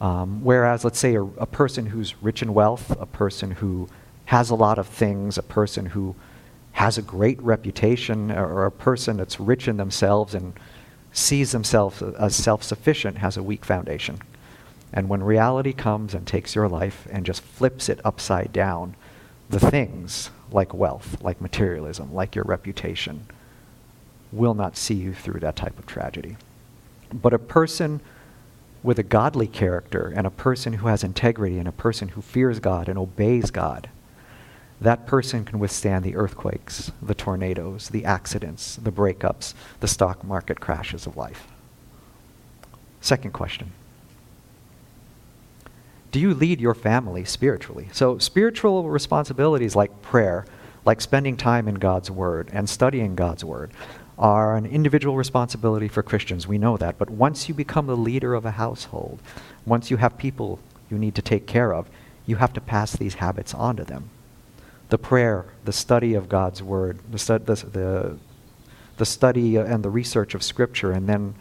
Um, 0.00 0.42
whereas, 0.42 0.82
let's 0.82 0.98
say, 0.98 1.14
a, 1.14 1.22
a, 1.22 1.46
person 1.46 1.86
who's 1.86 2.14
rich 2.22 2.40
in 2.40 2.54
wealth, 2.54 2.90
a 2.98 3.04
person 3.04 3.50
who 3.50 3.86
has 4.26 4.48
a 4.48 4.54
lot 4.54 4.78
of 4.78 4.86
things, 4.86 5.36
a 5.36 5.42
person 5.42 5.86
who 5.86 6.16
has 6.72 6.96
a 6.96 7.02
great 7.02 7.40
reputation, 7.42 8.30
or, 8.30 8.46
or 8.46 8.66
a 8.66 8.72
person 8.72 9.18
that's 9.18 9.38
rich 9.38 9.68
in 9.68 9.76
themselves 9.76 10.34
and 10.34 10.54
sees 11.12 11.52
themselves 11.52 12.00
as 12.00 12.34
self 12.34 12.62
sufficient, 12.62 13.18
has 13.18 13.36
a 13.36 13.42
weak 13.42 13.64
foundation. 13.64 14.18
And 14.92 15.08
when 15.08 15.22
reality 15.22 15.72
comes 15.72 16.14
and 16.14 16.26
takes 16.26 16.54
your 16.54 16.68
life 16.68 17.06
and 17.10 17.26
just 17.26 17.42
flips 17.42 17.88
it 17.88 18.00
upside 18.02 18.52
down, 18.52 18.96
the 19.50 19.60
things 19.60 20.30
like 20.50 20.72
wealth, 20.72 21.22
like 21.22 21.40
materialism, 21.40 22.14
like 22.14 22.34
your 22.34 22.44
reputation, 22.44 23.26
will 24.32 24.54
not 24.54 24.76
see 24.76 24.94
you 24.94 25.12
through 25.12 25.40
that 25.40 25.56
type 25.56 25.78
of 25.78 25.86
tragedy. 25.86 26.36
But 27.12 27.32
a 27.32 27.38
person 27.38 28.00
with 28.82 28.98
a 28.98 29.02
godly 29.02 29.46
character 29.46 30.12
and 30.14 30.26
a 30.26 30.30
person 30.30 30.74
who 30.74 30.88
has 30.88 31.04
integrity 31.04 31.58
and 31.58 31.68
a 31.68 31.72
person 31.72 32.08
who 32.08 32.22
fears 32.22 32.60
God 32.60 32.88
and 32.88 32.98
obeys 32.98 33.50
God, 33.50 33.90
that 34.80 35.06
person 35.06 35.44
can 35.44 35.58
withstand 35.58 36.04
the 36.04 36.16
earthquakes, 36.16 36.90
the 37.02 37.14
tornadoes, 37.14 37.90
the 37.90 38.04
accidents, 38.04 38.76
the 38.76 38.90
breakups, 38.92 39.52
the 39.80 39.88
stock 39.88 40.24
market 40.24 40.58
crashes 40.60 41.06
of 41.06 41.16
life. 41.16 41.48
Second 43.02 43.32
question 43.32 43.72
Do 46.10 46.18
you 46.18 46.32
lead 46.32 46.60
your 46.60 46.74
family 46.74 47.24
spiritually? 47.24 47.88
So, 47.92 48.16
spiritual 48.16 48.88
responsibilities 48.88 49.76
like 49.76 50.00
prayer, 50.00 50.46
like 50.86 51.02
spending 51.02 51.36
time 51.36 51.68
in 51.68 51.74
God's 51.74 52.10
Word 52.10 52.48
and 52.52 52.68
studying 52.68 53.14
God's 53.14 53.44
Word, 53.44 53.72
are 54.20 54.54
an 54.54 54.66
individual 54.66 55.16
responsibility 55.16 55.88
for 55.88 56.02
Christians. 56.02 56.46
We 56.46 56.58
know 56.58 56.76
that. 56.76 56.98
But 56.98 57.08
once 57.08 57.48
you 57.48 57.54
become 57.54 57.86
the 57.86 57.96
leader 57.96 58.34
of 58.34 58.44
a 58.44 58.50
household, 58.52 59.20
once 59.64 59.90
you 59.90 59.96
have 59.96 60.18
people 60.18 60.60
you 60.90 60.98
need 60.98 61.14
to 61.14 61.22
take 61.22 61.46
care 61.46 61.72
of, 61.72 61.88
you 62.26 62.36
have 62.36 62.52
to 62.52 62.60
pass 62.60 62.92
these 62.92 63.14
habits 63.14 63.54
on 63.54 63.76
to 63.76 63.84
them. 63.84 64.10
The 64.90 64.98
prayer, 64.98 65.46
the 65.64 65.72
study 65.72 66.12
of 66.12 66.28
God's 66.28 66.62
Word, 66.62 66.98
the, 67.10 67.18
stu- 67.18 67.38
the, 67.38 67.54
the, 67.54 68.18
the 68.98 69.06
study 69.06 69.56
and 69.56 69.82
the 69.82 69.90
research 69.90 70.34
of 70.34 70.42
Scripture, 70.42 70.92
and 70.92 71.08
then 71.08 71.34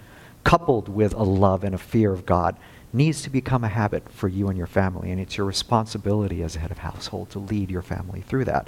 coupled 0.45 0.87
with 0.87 1.13
a 1.13 1.23
love 1.23 1.65
and 1.65 1.75
a 1.75 1.79
fear 1.79 2.13
of 2.13 2.25
God, 2.25 2.55
needs 2.93 3.21
to 3.23 3.29
become 3.29 3.65
a 3.65 3.67
habit 3.67 4.09
for 4.09 4.29
you 4.29 4.47
and 4.47 4.57
your 4.57 4.67
family. 4.67 5.11
And 5.11 5.19
it's 5.19 5.35
your 5.35 5.45
responsibility 5.45 6.43
as 6.43 6.55
a 6.55 6.59
head 6.59 6.71
of 6.71 6.77
household 6.77 7.29
to 7.31 7.39
lead 7.39 7.69
your 7.69 7.81
family 7.81 8.21
through 8.21 8.45
that. 8.45 8.67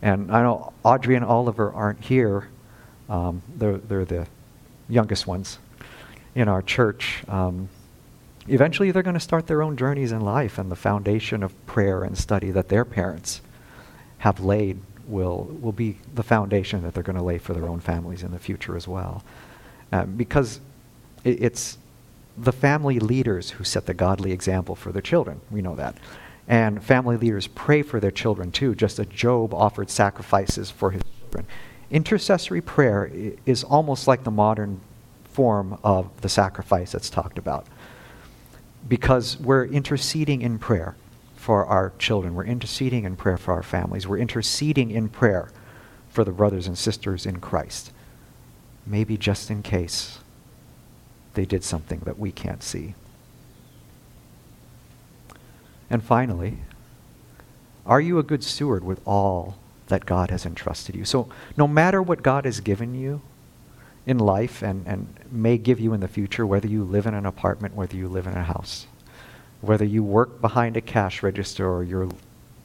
And 0.00 0.32
I 0.32 0.42
know 0.42 0.72
Audrey 0.82 1.16
and 1.16 1.24
Oliver 1.24 1.70
aren't 1.70 2.02
here 2.02 2.48
um, 3.08 3.42
they're, 3.56 3.78
they're 3.78 4.04
the 4.04 4.26
youngest 4.88 5.26
ones 5.26 5.58
in 6.34 6.48
our 6.48 6.62
church. 6.62 7.24
Um, 7.28 7.68
eventually, 8.48 8.90
they're 8.90 9.02
going 9.02 9.14
to 9.14 9.20
start 9.20 9.46
their 9.46 9.62
own 9.62 9.76
journeys 9.76 10.12
in 10.12 10.20
life, 10.20 10.58
and 10.58 10.70
the 10.70 10.76
foundation 10.76 11.42
of 11.42 11.66
prayer 11.66 12.02
and 12.04 12.16
study 12.16 12.50
that 12.50 12.68
their 12.68 12.84
parents 12.84 13.40
have 14.18 14.40
laid 14.40 14.78
will, 15.06 15.44
will 15.60 15.72
be 15.72 15.98
the 16.14 16.22
foundation 16.22 16.82
that 16.82 16.94
they're 16.94 17.02
going 17.02 17.16
to 17.16 17.22
lay 17.22 17.38
for 17.38 17.54
their 17.54 17.68
own 17.68 17.80
families 17.80 18.22
in 18.22 18.30
the 18.30 18.38
future 18.38 18.76
as 18.76 18.86
well. 18.86 19.24
Um, 19.90 20.14
because 20.16 20.60
it, 21.24 21.42
it's 21.42 21.78
the 22.38 22.52
family 22.52 22.98
leaders 22.98 23.50
who 23.50 23.64
set 23.64 23.86
the 23.86 23.94
godly 23.94 24.32
example 24.32 24.74
for 24.74 24.92
their 24.92 25.02
children. 25.02 25.40
We 25.50 25.60
know 25.60 25.74
that. 25.76 25.96
And 26.48 26.82
family 26.82 27.16
leaders 27.16 27.46
pray 27.46 27.82
for 27.82 28.00
their 28.00 28.10
children 28.10 28.50
too, 28.50 28.74
just 28.74 28.98
as 28.98 29.06
Job 29.06 29.54
offered 29.54 29.90
sacrifices 29.90 30.70
for 30.70 30.90
his 30.90 31.02
children. 31.20 31.46
Intercessory 31.92 32.62
prayer 32.62 33.10
is 33.44 33.62
almost 33.62 34.08
like 34.08 34.24
the 34.24 34.30
modern 34.30 34.80
form 35.24 35.78
of 35.84 36.22
the 36.22 36.28
sacrifice 36.28 36.92
that's 36.92 37.10
talked 37.10 37.36
about 37.36 37.66
because 38.88 39.38
we're 39.38 39.66
interceding 39.66 40.40
in 40.40 40.58
prayer 40.58 40.96
for 41.36 41.66
our 41.66 41.92
children. 41.98 42.34
We're 42.34 42.46
interceding 42.46 43.04
in 43.04 43.14
prayer 43.14 43.36
for 43.36 43.52
our 43.52 43.62
families. 43.62 44.08
We're 44.08 44.18
interceding 44.18 44.90
in 44.90 45.10
prayer 45.10 45.50
for 46.08 46.24
the 46.24 46.32
brothers 46.32 46.66
and 46.66 46.78
sisters 46.78 47.26
in 47.26 47.40
Christ. 47.40 47.92
Maybe 48.86 49.18
just 49.18 49.50
in 49.50 49.62
case 49.62 50.18
they 51.34 51.44
did 51.44 51.62
something 51.62 52.00
that 52.00 52.18
we 52.18 52.32
can't 52.32 52.62
see. 52.62 52.94
And 55.90 56.02
finally, 56.02 56.58
are 57.84 58.00
you 58.00 58.18
a 58.18 58.22
good 58.22 58.42
steward 58.42 58.82
with 58.82 59.00
all 59.06 59.58
that 59.92 60.06
God 60.06 60.30
has 60.30 60.46
entrusted 60.46 60.94
you. 60.94 61.04
So, 61.04 61.28
no 61.54 61.68
matter 61.68 62.00
what 62.00 62.22
God 62.22 62.46
has 62.46 62.60
given 62.60 62.94
you 62.94 63.20
in 64.06 64.18
life 64.18 64.62
and, 64.62 64.86
and 64.86 65.06
may 65.30 65.58
give 65.58 65.78
you 65.78 65.92
in 65.92 66.00
the 66.00 66.08
future, 66.08 66.46
whether 66.46 66.66
you 66.66 66.82
live 66.82 67.04
in 67.04 67.12
an 67.12 67.26
apartment, 67.26 67.74
whether 67.74 67.94
you 67.94 68.08
live 68.08 68.26
in 68.26 68.32
a 68.32 68.42
house, 68.42 68.86
whether 69.60 69.84
you 69.84 70.02
work 70.02 70.40
behind 70.40 70.78
a 70.78 70.80
cash 70.80 71.22
register 71.22 71.68
or 71.68 71.84
you're 71.84 72.08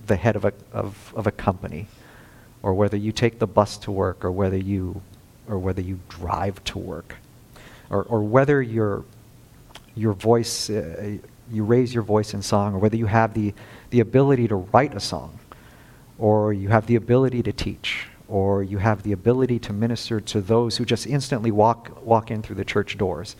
the 0.06 0.16
head 0.16 0.38
of 0.38 0.46
a, 0.46 0.54
of, 0.72 1.14
of 1.18 1.28
a 1.28 1.32
company, 1.32 1.88
or 2.64 2.74
whether 2.74 2.96
you 2.96 3.12
take 3.12 3.40
the 3.40 3.48
bus 3.48 3.78
to 3.80 3.92
work 3.92 4.24
or 4.24 4.32
whether 4.32 4.56
you, 4.56 5.02
or 5.50 5.60
whether 5.60 5.82
you 5.82 6.00
drive 6.08 6.64
to 6.64 6.80
work, 6.80 7.18
or, 7.90 8.04
or 8.04 8.22
whether 8.22 8.62
your, 8.62 9.04
your 9.96 10.14
voice, 10.14 10.70
uh, 10.70 11.18
you 11.52 11.66
raise 11.66 11.94
your 11.94 12.04
voice 12.04 12.34
in 12.34 12.42
song, 12.42 12.74
or 12.74 12.78
whether 12.78 12.96
you 12.96 13.06
have 13.06 13.34
the, 13.34 13.54
the 13.90 14.00
ability 14.00 14.48
to 14.48 14.56
write 14.56 14.96
a 14.96 15.00
song, 15.02 15.38
or 16.20 16.54
you 16.54 16.70
have 16.70 16.88
the 16.88 16.96
ability 16.96 17.44
to 17.44 17.52
teach, 17.52 18.08
or 18.28 18.64
you 18.64 18.80
have 18.80 19.04
the 19.04 19.12
ability 19.12 19.60
to 19.60 19.74
minister 19.74 20.20
to 20.20 20.42
those 20.42 20.78
who 20.78 20.86
just 20.86 21.08
instantly 21.08 21.52
walk, 21.52 22.04
walk 22.04 22.32
in 22.32 22.42
through 22.42 22.56
the 22.56 22.66
church 22.66 22.98
doors, 22.98 23.36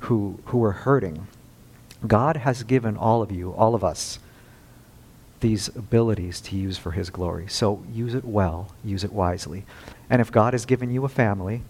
who, 0.00 0.38
who 0.46 0.62
are 0.64 0.72
hurting. 0.72 1.26
God 2.06 2.38
has 2.38 2.62
given 2.62 2.96
all 2.96 3.22
of 3.22 3.32
you, 3.32 3.52
all 3.52 3.74
of 3.74 3.82
us, 3.82 4.18
these 5.40 5.68
abilities 5.68 6.40
to 6.40 6.56
use 6.56 6.78
for 6.78 6.92
His 6.92 7.10
glory. 7.10 7.46
So 7.48 7.82
use 7.92 8.14
it 8.14 8.24
well, 8.24 8.72
use 8.84 9.04
it 9.04 9.12
wisely. 9.12 9.64
And 10.10 10.20
if 10.20 10.32
God 10.32 10.52
has 10.52 10.66
given 10.66 10.90
you 10.90 11.04
a 11.04 11.08
family, 11.08 11.62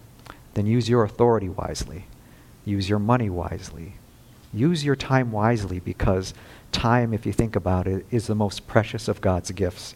then 0.53 0.65
use 0.65 0.89
your 0.89 1.03
authority 1.03 1.49
wisely, 1.49 2.05
use 2.65 2.89
your 2.89 2.99
money 2.99 3.29
wisely, 3.29 3.93
use 4.51 4.83
your 4.83 4.95
time 4.95 5.31
wisely 5.31 5.79
because 5.79 6.33
time, 6.71 7.13
if 7.13 7.25
you 7.25 7.33
think 7.33 7.55
about 7.55 7.87
it, 7.87 8.05
is 8.11 8.27
the 8.27 8.35
most 8.35 8.67
precious 8.67 9.07
of 9.07 9.21
God's 9.21 9.51
gifts. 9.51 9.95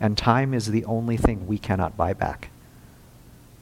And 0.00 0.16
time 0.16 0.54
is 0.54 0.66
the 0.66 0.84
only 0.86 1.16
thing 1.16 1.46
we 1.46 1.58
cannot 1.58 1.96
buy 1.96 2.14
back. 2.14 2.50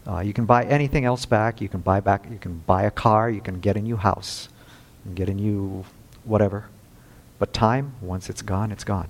Uh, 0.06 0.20
you 0.20 0.32
can 0.32 0.46
buy 0.46 0.64
anything 0.64 1.04
else 1.04 1.26
back. 1.26 1.60
You 1.60 1.68
can 1.68 1.80
buy 1.80 2.00
back. 2.00 2.24
You 2.30 2.38
can 2.38 2.58
buy 2.66 2.84
a 2.84 2.90
car. 2.90 3.28
You 3.28 3.40
can 3.40 3.60
get 3.60 3.76
a 3.76 3.80
new 3.80 3.96
house, 3.96 4.48
and 5.04 5.14
get 5.14 5.28
a 5.28 5.34
new 5.34 5.84
whatever. 6.24 6.66
But 7.38 7.52
time, 7.52 7.92
once 8.00 8.30
it's 8.30 8.42
gone, 8.42 8.72
it's 8.72 8.84
gone. 8.84 9.08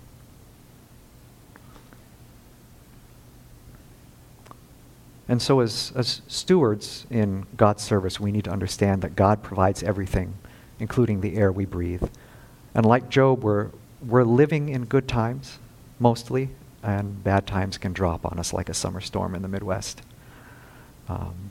And 5.29 5.43
so, 5.43 5.61
as, 5.61 5.93
as 5.95 6.23
stewards 6.27 7.07
in 7.11 7.47
God's 7.57 7.83
service, 7.83 8.19
we 8.19 8.33
need 8.33 8.45
to 8.45 8.51
understand 8.51 9.03
that 9.03 9.14
God 9.14 9.43
provides 9.43 9.83
everything, 9.83 10.35
including 10.81 11.21
the 11.21 11.37
air 11.37 11.53
we 11.53 11.67
breathe. 11.67 12.09
And 12.75 12.87
like 12.87 13.11
Job, 13.11 13.45
we're, 13.45 13.69
we're 14.05 14.25
living 14.25 14.71
in 14.71 14.87
good 14.87 15.07
times, 15.07 15.59
mostly, 16.01 16.49
and 16.88 17.22
bad 17.22 17.46
times 17.46 17.79
can 17.79 17.92
drop 17.92 18.24
on 18.24 18.38
us 18.38 18.53
like 18.53 18.68
a 18.68 18.74
summer 18.74 19.01
storm 19.01 19.35
in 19.35 19.42
the 19.42 19.48
Midwest. 19.48 20.03
Um, 21.09 21.51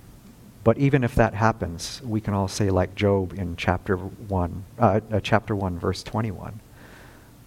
but 0.63 0.77
even 0.77 1.03
if 1.03 1.15
that 1.15 1.33
happens, 1.33 2.01
we 2.03 2.19
can 2.19 2.33
all 2.33 2.47
say, 2.47 2.69
like 2.69 2.95
Job 2.95 3.33
in 3.33 3.55
chapter 3.55 3.95
1, 3.95 4.63
uh, 4.79 4.99
uh, 5.11 5.19
chapter 5.21 5.55
1, 5.55 5.79
verse 5.79 6.03
21, 6.03 6.59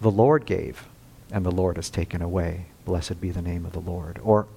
The 0.01 0.11
Lord 0.11 0.45
gave, 0.45 0.87
and 1.31 1.45
the 1.45 1.51
Lord 1.51 1.75
has 1.75 1.89
taken 1.89 2.21
away. 2.21 2.65
Blessed 2.85 3.21
be 3.21 3.29
the 3.29 3.41
name 3.41 3.65
of 3.65 3.73
the 3.73 3.79
Lord. 3.79 4.19
Or 4.23 4.47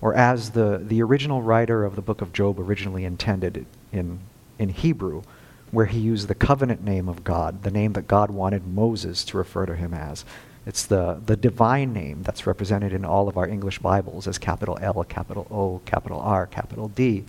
or 0.00 0.14
as 0.14 0.50
the, 0.50 0.80
the 0.82 1.02
original 1.02 1.42
writer 1.42 1.84
of 1.84 1.96
the 1.96 2.02
book 2.02 2.20
of 2.20 2.32
Job 2.32 2.60
originally 2.60 3.04
intended 3.04 3.66
in, 3.92 4.20
in 4.58 4.68
Hebrew, 4.68 5.22
where 5.70 5.86
he 5.86 5.98
used 5.98 6.28
the 6.28 6.34
covenant 6.34 6.84
name 6.84 7.08
of 7.08 7.24
God, 7.24 7.62
the 7.62 7.70
name 7.70 7.94
that 7.94 8.06
God 8.06 8.30
wanted 8.30 8.66
Moses 8.66 9.24
to 9.24 9.36
refer 9.36 9.66
to 9.66 9.74
him 9.74 9.92
as. 9.92 10.24
It's 10.68 10.84
the, 10.84 11.18
the 11.24 11.34
divine 11.34 11.94
name 11.94 12.22
that's 12.24 12.46
represented 12.46 12.92
in 12.92 13.02
all 13.02 13.26
of 13.26 13.38
our 13.38 13.48
English 13.48 13.78
Bibles 13.78 14.28
as 14.28 14.36
capital 14.36 14.78
L, 14.82 15.02
capital 15.02 15.46
O, 15.50 15.80
capital 15.86 16.20
R, 16.20 16.46
capital 16.46 16.88
D. 16.88 17.24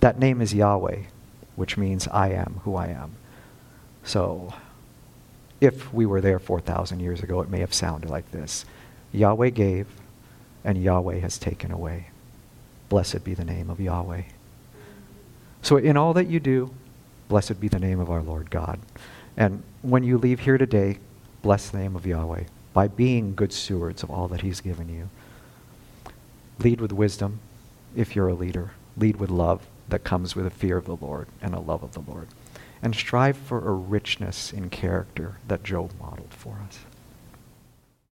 That 0.00 0.18
name 0.18 0.40
is 0.40 0.54
Yahweh, 0.54 1.00
which 1.56 1.76
means 1.76 2.08
I 2.08 2.30
am 2.30 2.62
who 2.64 2.76
I 2.76 2.86
am. 2.86 3.12
So, 4.02 4.54
if 5.60 5.92
we 5.92 6.06
were 6.06 6.22
there 6.22 6.38
4,000 6.38 7.00
years 7.00 7.22
ago, 7.22 7.42
it 7.42 7.50
may 7.50 7.60
have 7.60 7.74
sounded 7.74 8.08
like 8.08 8.30
this 8.30 8.64
Yahweh 9.12 9.50
gave, 9.50 9.86
and 10.64 10.82
Yahweh 10.82 11.18
has 11.18 11.36
taken 11.36 11.70
away. 11.70 12.06
Blessed 12.88 13.22
be 13.24 13.34
the 13.34 13.44
name 13.44 13.68
of 13.68 13.78
Yahweh. 13.78 14.22
So, 15.60 15.76
in 15.76 15.98
all 15.98 16.14
that 16.14 16.28
you 16.28 16.40
do, 16.40 16.72
blessed 17.28 17.60
be 17.60 17.68
the 17.68 17.78
name 17.78 18.00
of 18.00 18.10
our 18.10 18.22
Lord 18.22 18.48
God. 18.48 18.78
And 19.36 19.64
when 19.82 20.02
you 20.02 20.16
leave 20.16 20.40
here 20.40 20.56
today, 20.56 20.96
bless 21.42 21.68
the 21.68 21.76
name 21.76 21.94
of 21.94 22.06
Yahweh 22.06 22.44
by 22.72 22.88
being 22.88 23.34
good 23.34 23.52
stewards 23.52 24.02
of 24.02 24.10
all 24.10 24.28
that 24.28 24.42
He's 24.42 24.60
given 24.60 24.88
you. 24.88 25.08
Lead 26.58 26.80
with 26.80 26.92
wisdom 26.92 27.40
if 27.96 28.14
you're 28.14 28.28
a 28.28 28.34
leader. 28.34 28.72
Lead 28.96 29.16
with 29.16 29.30
love 29.30 29.66
that 29.88 30.04
comes 30.04 30.36
with 30.36 30.46
a 30.46 30.50
fear 30.50 30.76
of 30.76 30.84
the 30.84 30.96
Lord 30.96 31.26
and 31.40 31.54
a 31.54 31.60
love 31.60 31.82
of 31.82 31.92
the 31.92 32.00
Lord. 32.00 32.28
And 32.82 32.94
strive 32.94 33.36
for 33.36 33.58
a 33.58 33.72
richness 33.72 34.52
in 34.52 34.70
character 34.70 35.36
that 35.48 35.64
Job 35.64 35.92
modeled 36.00 36.32
for 36.32 36.60
us. 36.66 36.80